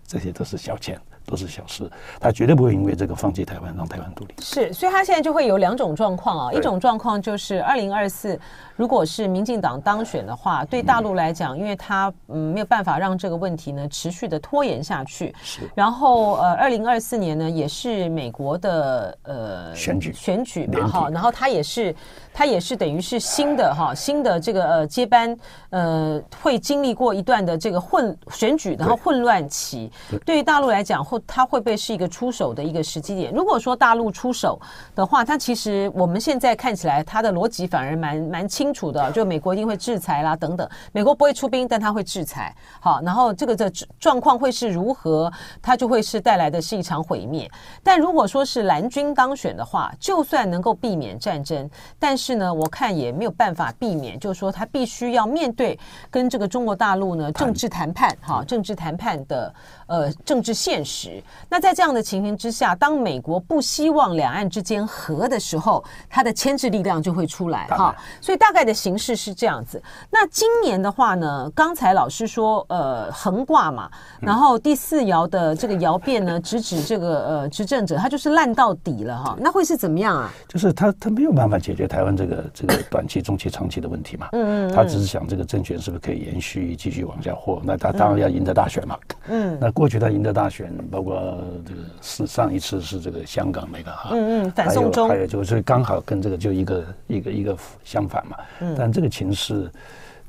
[0.06, 0.95] 这些都是小钱。
[1.28, 4.34] 都是小事，他绝对不会因为这个放弃台湾，让台湾独立。
[4.39, 8.39] 是，所以他现在就会有两种状况啊，一种状况就是二零二四，
[8.77, 15.35] 如果是民进党当选的话，对大陆来讲，因为他嗯没有办法让这个问题呢持续的拖延下去。
[15.43, 15.69] 是。
[15.75, 21.93] 然后呃，二零二四年呢也是美国的呃选举选举嘛哈，然后他也是
[22.33, 25.37] 他也是等于是新的哈新的这个呃接班
[25.71, 29.91] 呃会经历过一段的这个混选举，然后混乱期，
[30.25, 31.17] 对于大陆来讲会。
[31.25, 33.33] 他会不会是一个出手的一个时机点？
[33.33, 34.61] 如果说大陆出手
[34.93, 40.69] 的话，他其实我们现在看起来，他的逻辑反而蛮蛮清清楚的，就美国一定会制裁啦等等。
[40.91, 42.53] 美国不会出兵，但他会制裁。
[42.82, 45.32] 好，然后这个的状况会是如何？
[45.62, 47.49] 他就会是带来的是一场毁灭。
[47.82, 55.80] 但如果说是蓝军当选的话，就算能够避免战争，但是呢，我看也没有办法避免，就是说他必须要面对
[56.12, 59.53] 跟这个中国大陆呢政治谈判，哈，政治谈判的。
[59.88, 61.21] 呃政治现实。
[61.50, 67.95] 那在这样的情形之下，当美国不希望两岸之间和的时候，它的牵制力量就会出来哈。
[68.21, 69.82] 所以大概的形式是这样子。
[70.10, 79.36] 那今年的话呢，刚才老师说呃横挂嘛，然后第四爻的这个爻变呢，直指这个呃执政者，他就是烂到底了哈。
[79.39, 80.32] 那会是怎么样啊？
[80.47, 84.30] 就是他他没有办法解决台湾这个这个短期、中期、长期的问题嘛。
[84.34, 84.73] 嗯嗯。
[84.73, 87.62] 他只是想这个政权是不是可以延续，继续往下活。
[87.63, 88.97] 那他当然要赢得大选嘛。
[89.30, 89.58] 嗯。
[89.60, 94.09] 那过去他赢得大选，包括这个是上一次是这个香港那个哈。
[94.11, 94.51] 嗯嗯。
[94.51, 95.07] 反送中。
[95.07, 98.37] 还有就是刚好跟这个就一个一个一个相反嘛。
[98.61, 98.73] 嗯。
[98.75, 99.69] 但这个情势，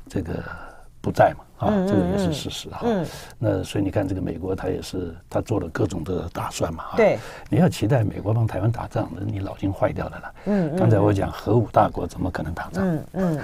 [0.07, 0.33] 这个
[1.01, 1.67] 不在嘛。
[1.67, 2.81] 啊，这个也是事实哈。
[2.83, 3.03] 嗯。
[3.39, 6.83] 那所以你看，这个美国他也是他做了各种的打算嘛。
[6.95, 7.17] 对。
[7.49, 10.33] 你要期待美国帮台湾打仗，那你脑筋坏掉了啦。
[10.45, 10.75] 嗯。
[10.75, 12.87] 刚才我讲核武大国怎么可能打仗？
[12.87, 13.39] 嗯嗯。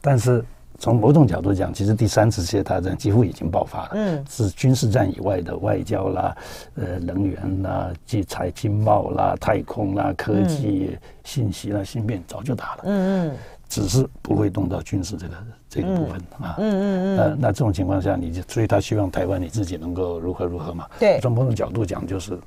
[0.00, 0.44] 但是。
[0.80, 3.90] 从某种角度讲，其实第三次世界大战几乎已经爆发了。
[3.92, 6.34] 嗯，是军事战以外的外交啦、
[6.74, 12.84] 呃能源啦、经财经贸啦、太空啦、科技、信息啦、芯片早就打了。
[12.84, 13.36] 嗯嗯，
[13.68, 15.34] 只是不会动到军事这个
[15.68, 16.56] 这个部分啊。
[16.56, 17.18] 嗯嗯嗯。
[17.18, 20.86] 呃，那这种情况下，你就所以他希望台湾你自己能够如何如何嘛。
[20.98, 21.20] 对。
[21.20, 22.38] 从某种角度讲，就是，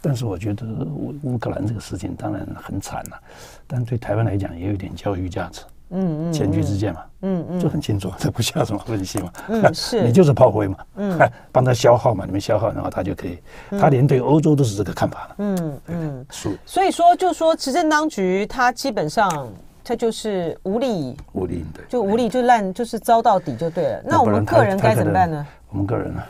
[0.00, 3.20] 但是我觉得乌乌克兰这个事情当然很惨了，
[3.66, 5.60] 但对台湾来讲也有点教育价值。
[5.90, 11.18] 嗯嗯，前车之鉴嘛，嗯嗯，就很清楚，这不需要什么分析嘛，嗯 是，你就是炮灰嘛，嗯，
[11.52, 13.38] 帮他消耗嘛，你们消耗，然后他就可以，
[13.80, 19.48] 他连对欧洲都是这个看法了，嗯嗯，是，所以说就说执政当局他基本上
[19.84, 24.02] 他就是无力，无力对，就无力就烂，就是遭到底就对了。
[24.04, 25.46] 那我们个人该怎么办呢？
[25.70, 26.22] 我们个人呢？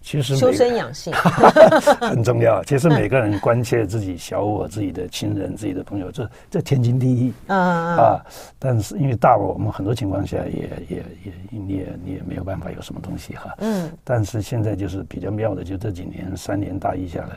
[0.00, 1.12] 其实修身养性
[2.00, 2.62] 很重要。
[2.64, 7.32] 其实每个人关切自己小我、自己的亲人、自己的朋友，这这天经地义。
[7.48, 7.58] 嗯
[7.96, 8.24] 啊，
[8.58, 13.54] 但是因为大我，我们很多情况下也也也你也你也没有办法有什么东西哈。
[13.58, 13.90] 嗯。
[14.04, 17.36] 但是现在就是比较妙的，就这几年三年大疫下来，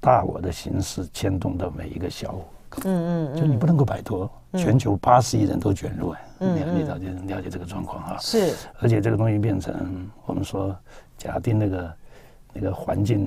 [0.00, 2.44] 大我的形式牵动到每一个小我。
[2.84, 3.36] 嗯嗯。
[3.40, 6.12] 就你不能够摆脱，全球八十亿人都卷入。
[6.12, 6.16] 嗯。
[6.38, 8.16] 你了解了解这个状况哈。
[8.18, 8.54] 是。
[8.80, 10.76] 而且这个东西变成我们说。
[11.18, 11.94] 假定那个
[12.52, 13.26] 那个环境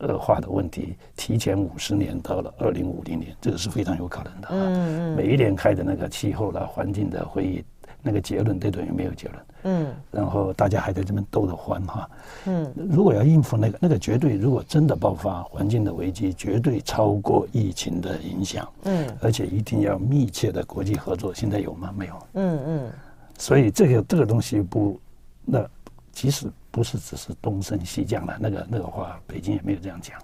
[0.00, 4.48] 恶化的问题提前五十年到了二零五零年，这个是非常有可能的。
[4.50, 5.16] 嗯嗯。
[5.16, 7.64] 每一年开的那个气候啦、环境的会议，
[8.02, 9.44] 那个结论对等于没有结论。
[9.64, 9.94] 嗯。
[10.10, 12.10] 然后大家还在这边斗得欢哈。
[12.46, 12.72] 嗯。
[12.76, 18.68] 如果要应付那个那个绝对，如果真的爆发环境的危机，绝对超过疫情的影响。
[18.84, 19.06] 嗯。
[19.20, 21.92] 而且一定要密切的国际合作，现在有吗？
[21.96, 22.14] 没有。
[22.34, 22.92] 嗯嗯。
[23.38, 25.00] 所以这个这个东西不，
[25.44, 25.64] 那
[26.12, 26.50] 即使。
[26.70, 30.16] 不是只是东升西降了，那个那个话，北京也没有这样讲，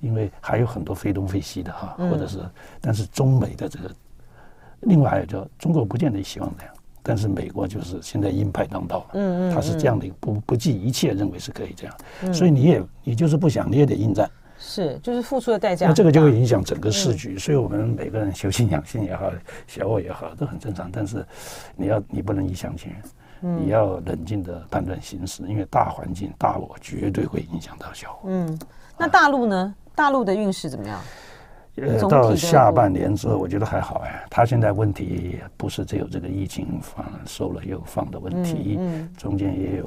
[0.00, 2.40] 因为还有很多非东非西的哈，或者是，
[2.80, 3.90] 但是中美的这个，
[4.80, 19.30] 另外还有叫中国不见得希望这样，但是美国就是现在鹰派当道了，嗯嗯，他是这样的一个不不计一切认为是可以这样，所以你也你就是不想你也得应战，是就是付出的代价，那这个就会影响整个市局，所以我们每个人修心养性也好，
[19.66, 21.24] 小我也好都很正常，但是
[21.76, 23.02] 你要你不能一厢情愿。
[23.44, 28.30] 你要冷静的判断形势，因为大环境大我绝对会影响到小我。
[28.30, 28.56] 嗯，
[28.96, 29.74] 那大陆呢？
[29.96, 31.00] 大陆的运势怎么样？
[31.76, 34.24] 呃，到下半年之后，我觉得还好哎。
[34.28, 39.86] 他现在问题不是只有这个疫情放收了又放的问题，嗯，中间也有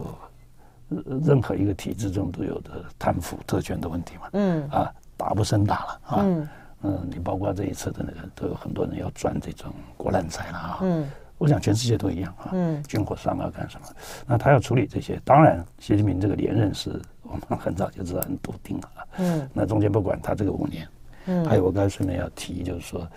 [1.24, 4.30] 任何一个体制中都有的贪腐特权的问题嘛。
[4.34, 6.18] 嗯，啊，打不胜打了啊。
[6.22, 6.50] 嗯，
[6.84, 10.80] 嗯，你包括这一次的那个，都有很多人要赚这种国难财了啊。
[10.82, 11.08] 嗯。
[11.38, 13.86] 我想全世界都一样啊，嗯，军火商要干什么？
[14.26, 20.88] 那他要处理这些，当然，习近平这个连任是我们很早就知道很笃定了，嗯，那中间不管他这个五年，
[21.26, 23.08] 嗯，还有我刚才顺便要提，就是说，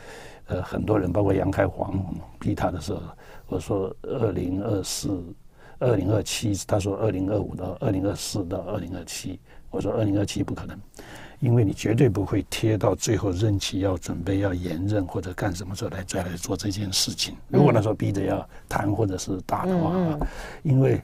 [0.46, 2.02] 呃，很多人包括杨开煌
[2.38, 3.00] 逼他的时候，
[3.48, 5.22] 我说二零二四、
[5.78, 9.38] 二零二七，他说二零二五到二零二四到二零二七，
[9.70, 10.78] 我说二零二七不可能。
[11.40, 17.36] 因为你绝对不会贴到最后任期要准备要延任或者干什么时候来再来做这件事情。
[17.46, 19.92] 如果那时候逼着要谈或者是打的话，
[20.64, 21.00] 因为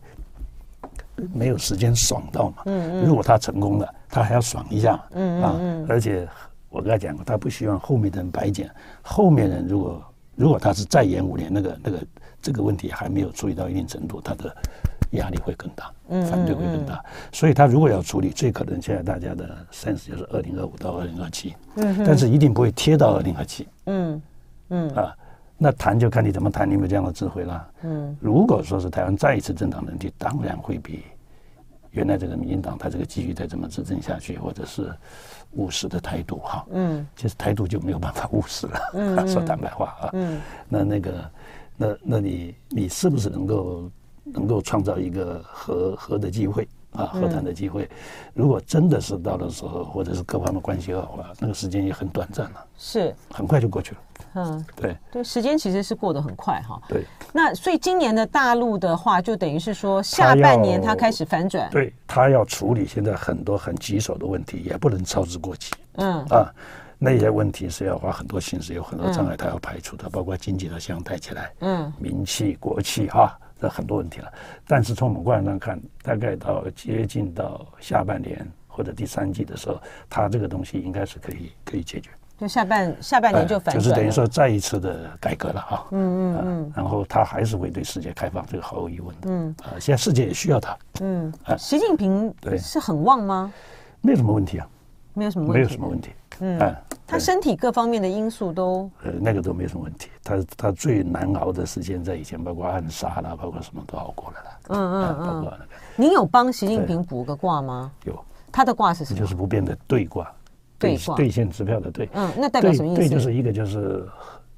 [1.32, 2.62] 没有时间爽到嘛。
[2.66, 5.00] 嗯嗯如果他成功了，他还要爽一下。
[5.12, 6.28] 嗯啊，而且
[6.74, 8.70] 我跟他讲过，他不希望后面的人白捡。
[9.02, 10.02] 后面人如果
[10.34, 11.98] 如果他是再延五年，那个那个
[12.42, 14.54] 这个问题还没有处理到一定程度，他的。
[15.10, 15.92] 压力会更大，
[16.28, 21.54] 反对会更大，所以他如果要处理，最可能现在大家的 sense 就是二零二五到二零二七，
[22.04, 24.20] 但是一定不会贴到二零二七，嗯
[24.70, 24.90] 嗯。
[24.90, 25.14] 啊，
[25.56, 31.04] 那谈就看你怎么谈，你有没有这样的智慧啦，嗯，如果说是台湾再一次政党轮替，当然会比
[31.94, 34.92] 原来这个民进党他这个继续再这么执政下去，或者是
[35.52, 41.30] 务实的态度哈，嗯，其实态度就没有办法务实了，嗯， 说坦白话啊，嗯，那那个
[41.76, 43.90] 那那你你是不是能够？
[44.26, 47.88] 能够创造一个和和的机会啊，和谈的机会。
[48.32, 53.98] 如果真的是到的时候，或者是各方的关系恶化，那个时间也很短暂了，是很快就过去了。
[54.36, 56.80] 嗯，对对，时间其实是过得很快哈。
[56.88, 61.70] 对，那所以今年的大陆的话，就等于是说下半年它开始反转。
[61.70, 65.72] 对，它要处理现在很多很棘手的问题，也不能操之过急。
[65.96, 66.52] 嗯啊，
[66.98, 74.30] 那些问题是要花很多心思，有很多障碍，它要排除的，包括经济的向带起来，嗯，名气、国气哈，这很多问题了。
[74.66, 82.10] 但是从我们观察上看，大概到接近到下半年或者第三季的时候，他这个东西应该是可以可以解决。
[82.36, 85.86] 就下半下半年就反转、呃，就是等于说再一次的改革了哈。
[85.92, 86.82] 嗯嗯嗯、呃。
[86.82, 89.30] 然后他还是会对世界开放，这个毫无疑问的。
[89.30, 89.54] 嗯。
[89.62, 90.76] 啊、呃，现在世界也需要他。
[91.00, 91.32] 嗯。
[91.44, 93.52] 啊，习近平对是很旺吗？
[94.00, 94.68] 没有什么问题啊。
[95.14, 95.58] 没有什么问题。
[95.58, 96.10] 没有什么问题。
[96.40, 96.74] 嗯。
[97.06, 100.08] 他身体各方面的因素都呃那个都没什么问题。
[100.22, 104.58] 他他最难熬的时间在以前，包括暗杀啦，包括什么都熬过了啦。
[104.68, 105.26] 嗯嗯嗯。
[105.26, 105.70] 包括那个。
[105.96, 107.92] 您有帮习近平补个卦吗？
[108.04, 108.18] 有。
[108.50, 109.20] 他的卦是什么？
[109.20, 110.30] 就是不变的对卦。
[110.76, 112.96] 兑兑现支票的对，嗯，那代表什么意思？
[112.96, 114.06] 兑就是一个就是，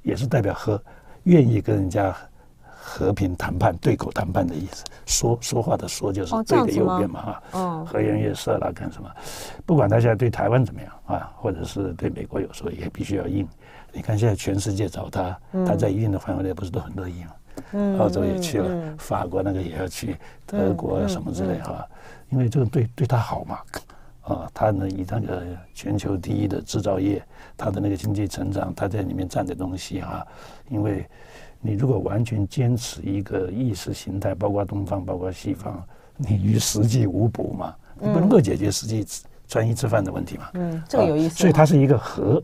[0.02, 0.82] 也是代表和，
[1.24, 2.12] 愿意跟人家
[2.88, 4.84] 和平谈判、对口谈判的意思。
[5.06, 9.10] 说说话的说就是对的右边嘛，哈、和颜悦色啦，干什么？
[9.66, 13.46] 不管他现在对台湾怎么样啊，或者是对美国，有时候也必须要硬。
[13.92, 17.30] 你看现在全世界找他，嗯、他在一定的范围内不是都很乐意吗？
[17.72, 21.84] 嗯，澳洲也去了，嗯、法国那个也要去，德国什么之类哈，
[22.28, 23.58] 因为这个对对他好嘛。
[24.22, 25.40] 啊，他呢以那个
[25.72, 27.22] 全球第一的制造业，
[27.56, 30.26] 他的那个经济成长，他在里面占的东西哈、啊，
[30.68, 31.08] 因为
[31.60, 35.82] 你如果完全坚持一个意识形态，包括东方，包括西方，
[36.16, 39.04] 你与实际无补嘛，你不能够解决实际
[39.48, 40.50] 穿衣吃饭的问题嘛。
[40.54, 41.38] 嗯，这个有意思、啊。
[41.38, 42.42] 所以它是一个和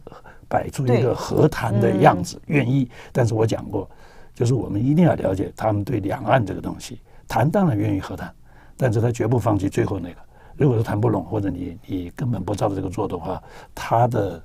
[0.48, 2.88] 摆出一个和谈的样子，愿意。
[3.12, 3.88] 但是我讲过，
[4.34, 8.32] 就是我们一定要了解他们对两岸这个东西，谈当然愿意和谈，
[8.76, 10.16] 但是他绝不放弃最后那个。
[10.56, 13.42] 如果是谈不拢，或者你你根本不照着这个做的话，
[13.74, 14.40] 他的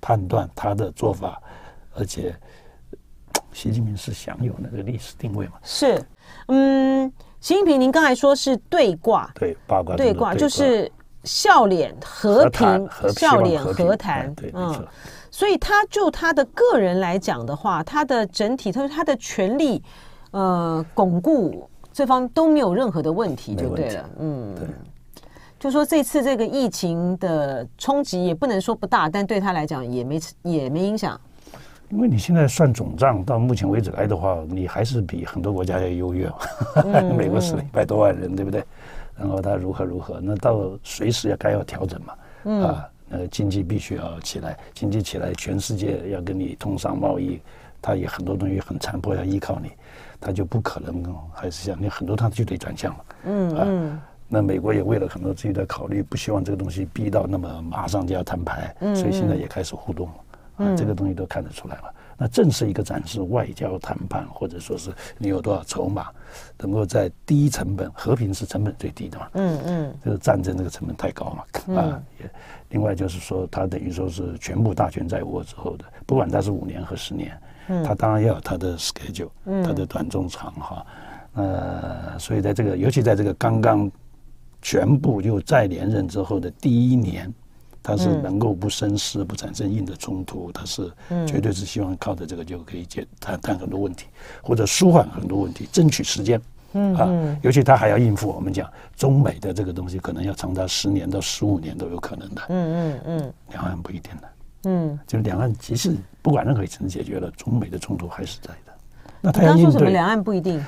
[0.00, 1.40] 判断、他的做法，
[1.94, 2.34] 而且
[3.52, 5.52] 习近平是享有那个历史定位嘛？
[5.62, 6.02] 是，
[6.46, 10.90] 嗯，习近平，您刚才说是对卦，对，八卦对卦就是
[11.24, 14.86] 笑脸和平，笑脸和谈，对，嗯，
[15.30, 19.82] 所以他就他的个人来讲的话，他的整体，他说他的权力，
[20.30, 24.66] 呃，巩固这方都没有任何的问题，就对了，嗯，对。
[25.58, 31.20] 就说这次这个疫情的冲击也不能说不大，但对他来讲也没也没影响。
[31.90, 36.30] 因为你现在算总账，到目前为止来的话，你还是比很多国家要优越。
[36.84, 38.62] 嗯、 美国死了一百多万人，对不对？
[39.16, 42.14] 然后他如何如何，那到随时要该要调整嘛。
[42.44, 47.40] 嗯、啊，那经济必须要起来，经济起来，全世界要跟你通商贸易，
[47.80, 49.70] 他也很多东西很残破，要依靠你，
[50.20, 53.04] 他就不可能还是像你很多他就得转向了。
[53.24, 53.90] 嗯嗯。
[53.90, 60.24] 啊那美国也为了很多自己的考虑，不希望这个东西逼到那么马上就要摊牌，所以现在也开始互动了，嗯、
[60.58, 61.94] 啊，这个东西都看得出来了。
[62.20, 66.08] 那正是一个展示外交谈判，或者说是你有多少筹码，
[66.58, 72.28] 能够在低成本，和平是成本最低的嘛，嗯嗯，这个战争这个成本太高了，啊，也
[72.70, 80.86] 另外就是说，他等于说是全部大权在握之后的，不管他是五年和十年，嗯，他当然要有他的 schedule，嗯，他的短中长哈，
[81.34, 83.90] 呃，所以在这个，尤其在这个刚刚。
[84.60, 87.32] 全部又再连任之后的第一年，
[87.88, 90.92] 他是能够不生事、不产生硬的冲突，他是
[91.26, 94.04] 绝对是希望靠着这个就可以解谈谈很多问题，
[94.42, 96.38] 或者舒缓很多问题，争取时间。
[96.74, 102.42] 嗯啊，尤其他还要应付我们讲中美的这个东西，可能要长达十年到十五年都有可能的。
[102.50, 104.28] 嗯嗯嗯，两岸不一定的。
[104.64, 108.72] 嗯，就两岸即使不管任何一层解决了，中美的冲突还是在的。
[109.22, 109.88] 那他要说什么？
[109.88, 110.62] 两岸不一定。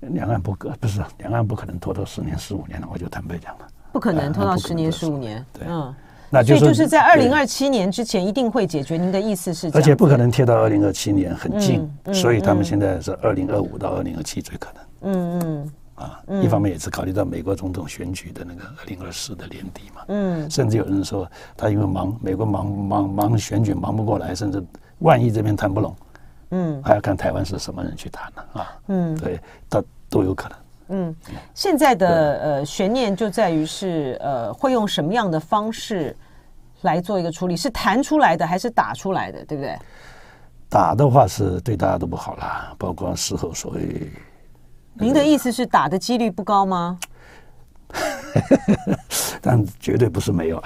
[0.00, 5.44] 两岸不可不是两岸不可能拖到十年十五年了，我就坦白讲了，不可能拖到十年十五年。
[5.52, 5.94] 对，嗯，
[6.34, 8.96] 那就是在二零二七年之前一定会解决。
[8.96, 9.70] 您的意思是？
[9.72, 15.12] 而且不可能贴到二零二七年很近，所以他们现在是二零二五到二零二七最可能。
[15.12, 15.72] 嗯嗯。
[15.94, 20.02] 啊，一方面也是考虑到美国总统选举的那个二零二四的年底嘛。
[20.08, 20.50] 嗯。
[20.50, 24.60] 甚至有人说他因为忙，美国忙忙忙选举忙不过来，甚至
[24.98, 25.94] 万一这边谈不拢。
[26.50, 28.42] 嗯，还要看台湾是什么人去谈呢？
[28.60, 30.58] 啊，嗯，对，他都有可能。
[30.88, 31.16] 嗯，
[31.54, 32.08] 现在的
[32.42, 36.14] 呃悬念就在于是呃会用什么样的方式
[36.84, 37.56] 来做一个处理？
[37.56, 39.44] 是弹出来的还是打出来的？
[39.44, 39.76] 对不对？
[40.68, 44.10] 打的话是对大家都不好啦，包括事后所谓。
[44.94, 46.98] 您的意思是打的几率不高吗？
[49.40, 50.62] 但绝对不是没有，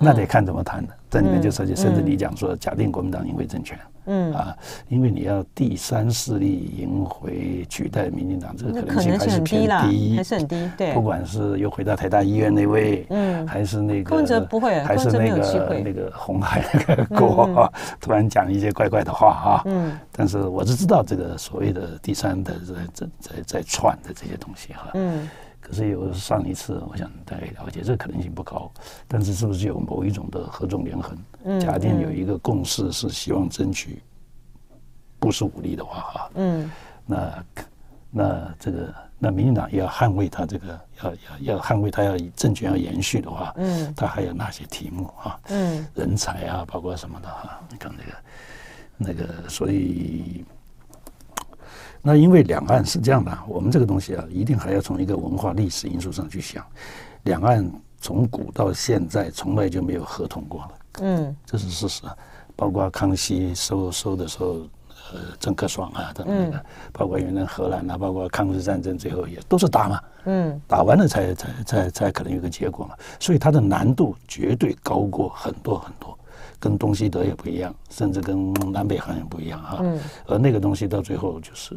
[0.00, 0.92] 那得看怎么谈的。
[1.08, 4.34] 这里面就涉及，甚至你讲说，假定国民党赢回政权，嗯。
[4.34, 4.54] 啊，
[4.88, 10.70] 因为你要第三势力赢回取代民进党，这个可能性还是偏低，还是很低。
[10.76, 25.30] 对，不管是又回到台大医院那位，嗯，还是那个，不会，还是那个那个红海那个郭，突然讲一些怪怪的话哈，嗯，但是我是知道这个所谓的第三的在在在在串的这些东西哈，嗯。
[25.66, 28.70] 可是有上一次，我想大概了解，这可能性不高。
[29.08, 31.18] 但是是不是有某一种的合纵连横？
[31.58, 34.00] 假定有一个共识，是希望争取
[35.18, 36.70] 不是武力的话，哈，嗯，
[37.04, 37.44] 那
[38.12, 45.36] 那这个那民进党要捍卫他这个要要要捍卫他要政权要延续的话，嗯，他还有哪些题目啊？
[45.48, 47.60] 嗯，人才啊，包括什么的哈？
[47.68, 47.92] 你看
[48.96, 50.44] 那个那个，所以。
[52.06, 56.64] 那因为两岸是这样的，我们这个东西啊，一定还要从一个文化历史因素上去想。
[57.24, 57.68] 两岸
[58.00, 62.04] 从古到现在从来就没有合同过了，嗯，这是事实。
[62.54, 64.52] 包括康熙收收的时候，
[65.12, 72.94] 呃，郑克爽啊等等那个，包括原来荷兰啊，包括抗日战争最后也都是打嘛，嗯，打完了才才才才可能有个结果嘛。
[73.18, 76.16] 所以它的难度绝对高过很多很多。
[76.58, 79.78] 跟东西德也不一样，甚至跟南北韩也不一样哈。
[79.80, 80.00] 嗯。
[80.26, 81.76] 而那个东西到最后就是，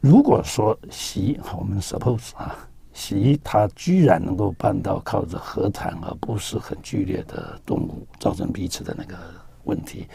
[0.00, 2.56] 如果说习，我们 suppose 啊，
[2.92, 9.16] 习他居然能够办到靠着和谈而不是很剧烈的动武造成彼此的那个
[9.64, 10.06] 问题，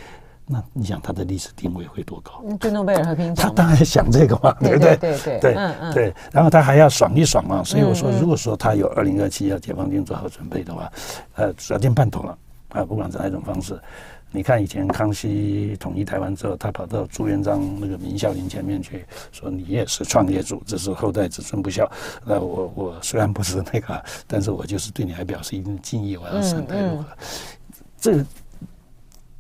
[0.48, 2.44] 那你想他的历史定位会多高？
[2.60, 3.48] 就诺贝尔和平奖。
[3.48, 4.98] 他当然想这个嘛，对不对？
[4.98, 5.54] 对对对。
[5.94, 10.92] 对然后他还要爽一爽嘛，所以我说，如果说他有二零二七要解放军做好准备的话，
[11.36, 12.38] 呃，小电半妥了。
[12.76, 13.80] 啊，不管是哪一种方式，
[14.32, 21.90] 你看以前康熙统一台湾之后，他跑到朱元璋那个明孝陵前面去说：“你也是创业主，这是后代子孙不孝。”
[22.26, 27.06] 那我我虽然不是那个，但是我就是对你还表示一定的敬意，我要善待如何？
[27.98, 28.26] 这个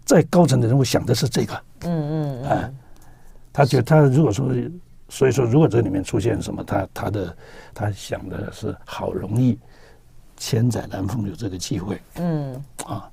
[0.05, 2.71] 在高层的人物想的是这个，嗯嗯啊，
[3.51, 4.49] 他觉得他如果说，
[5.09, 7.37] 所以说如果这里面出现什么，他他的
[7.73, 9.59] 他想的是好容易。
[10.37, 13.09] 千载难逢有这个机会，嗯啊，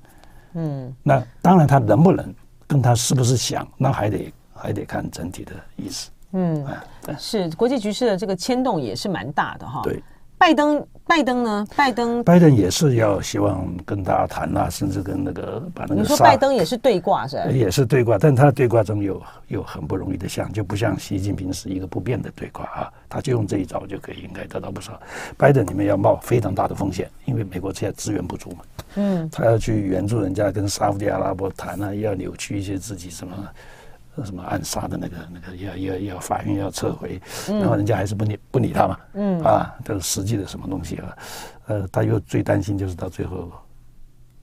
[0.53, 2.33] 嗯，那当然他能不能
[2.67, 6.65] 跟他是不是想，那还得还得看整体的意思，嗯。
[6.65, 6.83] 啊，
[7.17, 10.01] 是国际局势的这个牵动也是蛮大的哈，对。
[10.37, 11.67] 拜登，拜登呢？
[11.75, 16.01] 拜登，拜登也是要希望跟大家谈啊，甚至跟那个把那个。
[16.01, 17.45] 你说拜登也是对挂是吧？
[17.51, 24.99] 也是对挂，但他的对挂中有有很不容易的像，就不像习近平是一个不变的对挂啊，他就用这一招就可以应该得到不少。
[25.37, 28.57] 拜登里面要冒非常大的风险，因为美国现在资源不足嘛，
[28.95, 33.35] 嗯，他要去援助人家跟沙乌地阿拉伯谈啊，要扭曲一些自己什么。
[34.23, 39.41] 什么暗杀的那个那个要要要法院要撤回，然后人家还是不理不理他嘛，嗯。
[39.41, 41.17] 啊，这是实际的什么东西啊？
[41.67, 43.49] 呃，他又最担心就是到最后，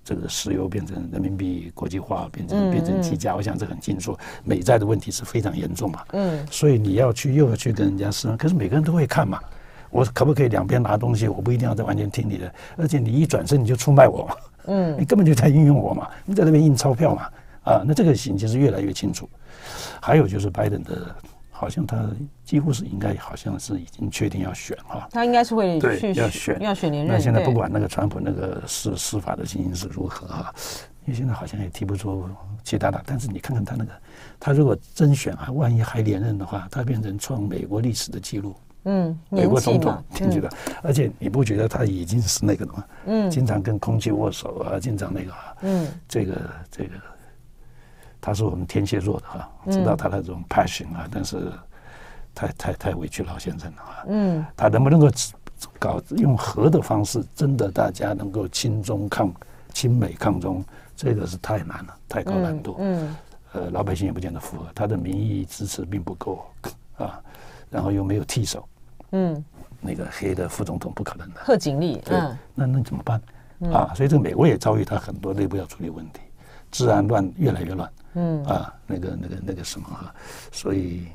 [0.03, 9.39] 这个石油变成人民币国际化，变成变成计价，我想这很清楚，美债的问题是非常严重嘛，嗯，所以你要去又要去跟人家试，可是每个人都会看嘛，
[9.91, 11.29] 我可不可以两边拿东西？
[11.29, 14.35] 我不一定要在完全听你的，而且你一转身你就出卖我嘛，
[14.66, 17.29] 嗯，你根本就在运用我嘛，你在那边印钞票嘛，
[17.65, 19.29] 啊，那这个情形是越来越清楚。
[20.01, 21.15] 还有就是拜登的，
[21.51, 22.09] 好像他
[22.43, 25.07] 几乎是应该，好像是已经确定要选哈。
[25.11, 27.15] 他应该是会对要选要选连任。
[27.15, 30.55] 那现在不管那个川普那个司司法的情形是如何哈，
[31.05, 32.27] 因为现在好像也提不出
[32.65, 33.03] 其他的。
[33.05, 33.93] 但是你看看他那个，
[34.39, 38.55] 他如果真选啊，万一还连任的话，他变成创美国历史的记录。
[38.85, 40.51] 嗯，美国总统 听觉得，
[40.83, 42.85] 而且你不觉得他已经是那个了吗？
[43.05, 46.35] 嗯，经常跟空气握手啊，经常那个啊，嗯，这个
[46.71, 46.91] 这个。
[48.21, 51.53] 他是我们天蝎座的哈，知道他的这种 passion 啊，但是
[52.35, 54.05] 太太太委屈老先生了啊。
[54.09, 55.09] 嗯，他能不能够
[55.79, 59.33] 搞用和的方式，真的大家能够亲中抗
[59.73, 60.64] 亲美抗中，
[60.97, 62.77] 这个是太难了，太高难度。
[62.79, 63.16] 嗯，
[63.53, 66.47] 呃，老百姓也不见得符合他的民意支持并不够
[66.99, 67.21] 啊，
[67.71, 68.68] 然后又没有替手。
[69.12, 69.45] 嗯，
[69.81, 71.41] 那个黑的副总统不可能的。
[71.43, 72.18] 贺锦丽，对，
[72.55, 73.21] 那那怎么办
[73.73, 73.93] 啊？
[73.95, 76.21] 所以这个美国也遭遇他很多内部要处理问题，
[76.71, 77.91] 治安乱越来越乱。
[78.15, 80.15] 嗯啊，那个那个那个什么哈，
[80.51, 81.07] 所以，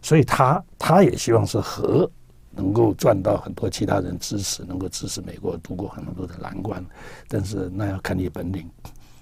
[0.00, 2.08] 所以他他也希望是和
[2.50, 6.84] 能够赚到很多其他人支持，能够支持美国度过很多的难关，
[7.28, 8.68] 但是那要看你本领，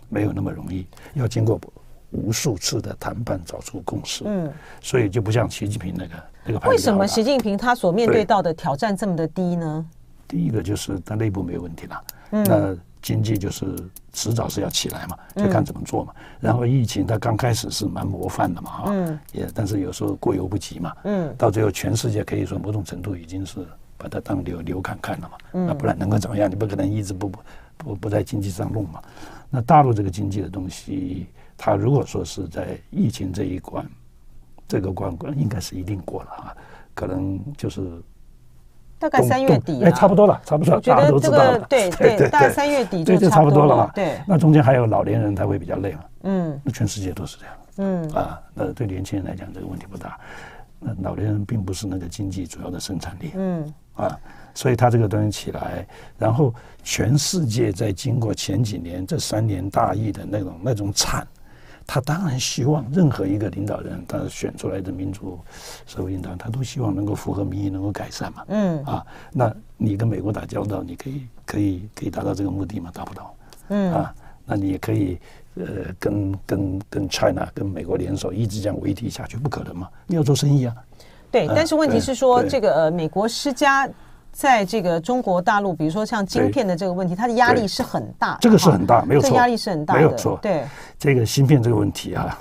[0.09, 1.61] 没有那么容易，要经过
[2.11, 4.23] 无数次的谈判找出共识。
[4.27, 4.53] 嗯，
[4.83, 6.14] 所以就不像习近平那个
[6.45, 6.69] 那个。
[6.69, 9.87] 为什么习近平他所面对到的挑战这么的低呢？
[10.29, 12.05] 第一个就是他内部没有问题了。
[12.33, 12.77] 嗯，那。
[13.03, 13.64] 经济就是
[14.17, 16.14] 迟早是要起来嘛，就看怎么做嘛。
[16.41, 23.64] 然后疫情它刚开始是蛮模范的嘛，哈，也但是有时候过犹不及嘛，嗯，到最后全世界可以说某种程度已经是
[23.99, 26.51] 把它当流流看看了嘛，那不然能够怎么样？
[26.51, 27.39] 你不可能一直不不
[27.77, 29.03] 不不在经济上弄嘛。
[29.51, 33.87] 那大陆这个经济的东西，它如果说是在疫情这一关，
[34.67, 36.57] 这个关关应该是一定过了啊，
[36.95, 38.03] 可能就是
[38.99, 43.90] 大概三月底，哎，差不多了，差不多了，大家都知道了，对对，大概三月底就差不多了嘛。
[43.94, 46.01] 对，那中间还有老年人，他会比较累嘛。
[46.22, 47.55] 嗯，那全世界都是这样。
[47.78, 50.18] 嗯啊，那对年轻人来讲，这个问题不大。
[50.78, 53.32] 那老年人并不是那个经济主要的生产力。
[53.34, 54.18] 嗯啊，
[54.55, 55.86] 所以他这个东西起来，
[56.18, 61.26] 然后全世界在经过前几年这三年大疫的那种那种惨，
[61.87, 65.39] 他当然希望任何一个领导人，他选出来的民主
[65.87, 68.45] 社会领导人，他都希望能够符合民意，能够改善嘛。
[68.49, 72.91] 嗯啊，那你跟美国打交道，你可以可以可以达到这个目的吗？
[72.93, 73.34] 达不到。
[73.68, 74.14] 嗯啊，
[74.45, 75.18] 那你也可以。
[75.59, 75.64] 呃，
[75.99, 79.89] 跟跟跟 China 跟美国联手，一直这样围敌下去，不可能嘛？
[80.07, 80.76] 你要做生意啊。
[81.30, 83.89] 对，但是问题是说，这个呃，美国施加
[84.37, 88.37] 在这个中国大陆，比如说像晶片的这个问题，它的压力是很大。
[88.43, 89.34] 这个是很大，没有错。
[89.34, 90.39] 压力是很大的，没有错。
[90.43, 90.66] 对，
[90.99, 92.39] 这个芯片这个问题啊。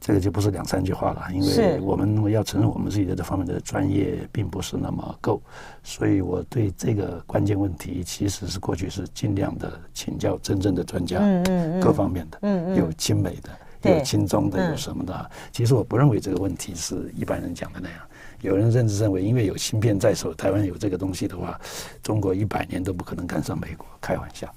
[0.00, 5.42] 这个就不是两三句话了，因为我们要承认我们自己的这方面的专业并不是那么够，
[5.82, 15.30] 所以我对这个关键问题其实是过去是尽量的请教真正的专家，嗯嗯各方面的，嗯嗯，有亲美的，有亲中的，有什么的。
[15.50, 17.98] 其实我不认为这个问题是一般人讲的那样，
[18.40, 21.60] 有人甚至认为，因为有芯片在手，台湾有这个东西的话，
[22.02, 24.48] 中国一百年都不可能赶上美国，开玩笑。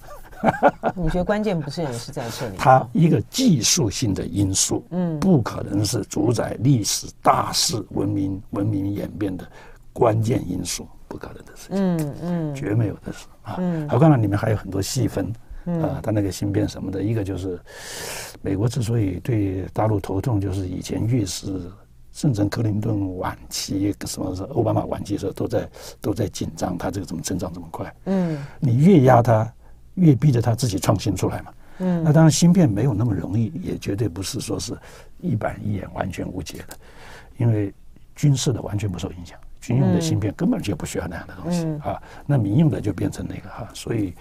[0.95, 2.55] 你觉得关键不是也是在这里？
[2.57, 9.47] 它一个技术性的因素，嗯，不可能是主宰历史大势、文明文明演变的
[9.93, 13.57] 关键因素，不可能的事情，嗯嗯，绝没有的事啊。
[13.91, 15.31] 我看到里面还有很多细分，
[15.65, 17.59] 啊，它那个芯片什么的，一个就是
[18.41, 21.71] 美国之所以对大陆头痛，就是以前越是
[22.11, 27.95] 甚至克林顿晚期，什么是奥巴马晚期的时候，都在都在紧张，他这个怎么成长这么快？
[28.05, 29.51] 嗯，你越压他。
[29.95, 34.73] 越逼着他自己创新出来嘛，嗯，那当然芯片没有那么容易，也绝对不是说是
[35.19, 36.77] 一板一眼完全无解的，
[37.37, 37.71] 因为
[38.15, 44.15] 军事的完全不受影响，军用的芯片根本就不需要那样的东西、嗯、啊，那民用的就变成那个哈、啊，所以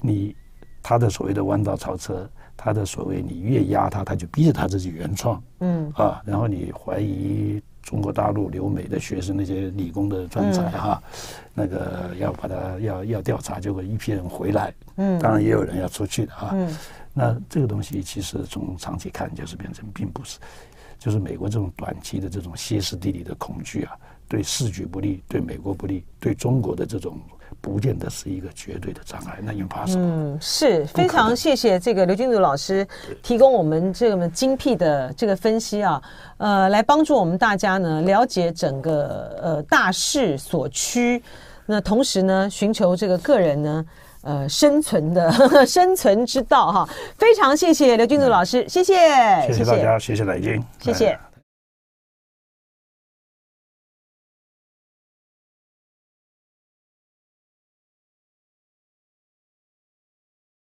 [0.00, 0.34] 你
[0.80, 7.62] 他的所谓的弯道超车，他的所谓你越压他，他就逼着他自己原创，嗯啊，然后你怀疑。
[7.82, 11.00] 中国大陆留美的学生，那些理工的专才哈，
[11.54, 16.52] 那个要把他要要调查，结果一批人回来，嗯，当然也有人要出去的哈。
[17.14, 20.40] 那这个东西其实从长期看，就是变成并不是，
[20.98, 23.92] 就是美国这种短期的这种歇斯底里的恐惧啊，
[24.26, 27.16] 对世局不利，对美国不利，对中国的这种。
[27.60, 30.04] 不见得是一个绝对的障碍，那又怕什么？
[30.04, 32.86] 嗯，是非常谢谢这个刘君祖老师
[33.22, 36.00] 提供我们这么精辟的这个分析啊，
[36.38, 41.22] 呃，来帮助我们大家呢了解整个呃大势所趋，
[41.64, 43.84] 那同时呢寻求这个个人呢
[44.22, 45.32] 呃生存的
[45.66, 46.88] 生存之道哈。
[47.18, 48.94] 非常谢谢刘君祖老师，嗯、谢谢，
[49.46, 51.18] 谢谢大家，谢谢，谢谢来宾，谢谢。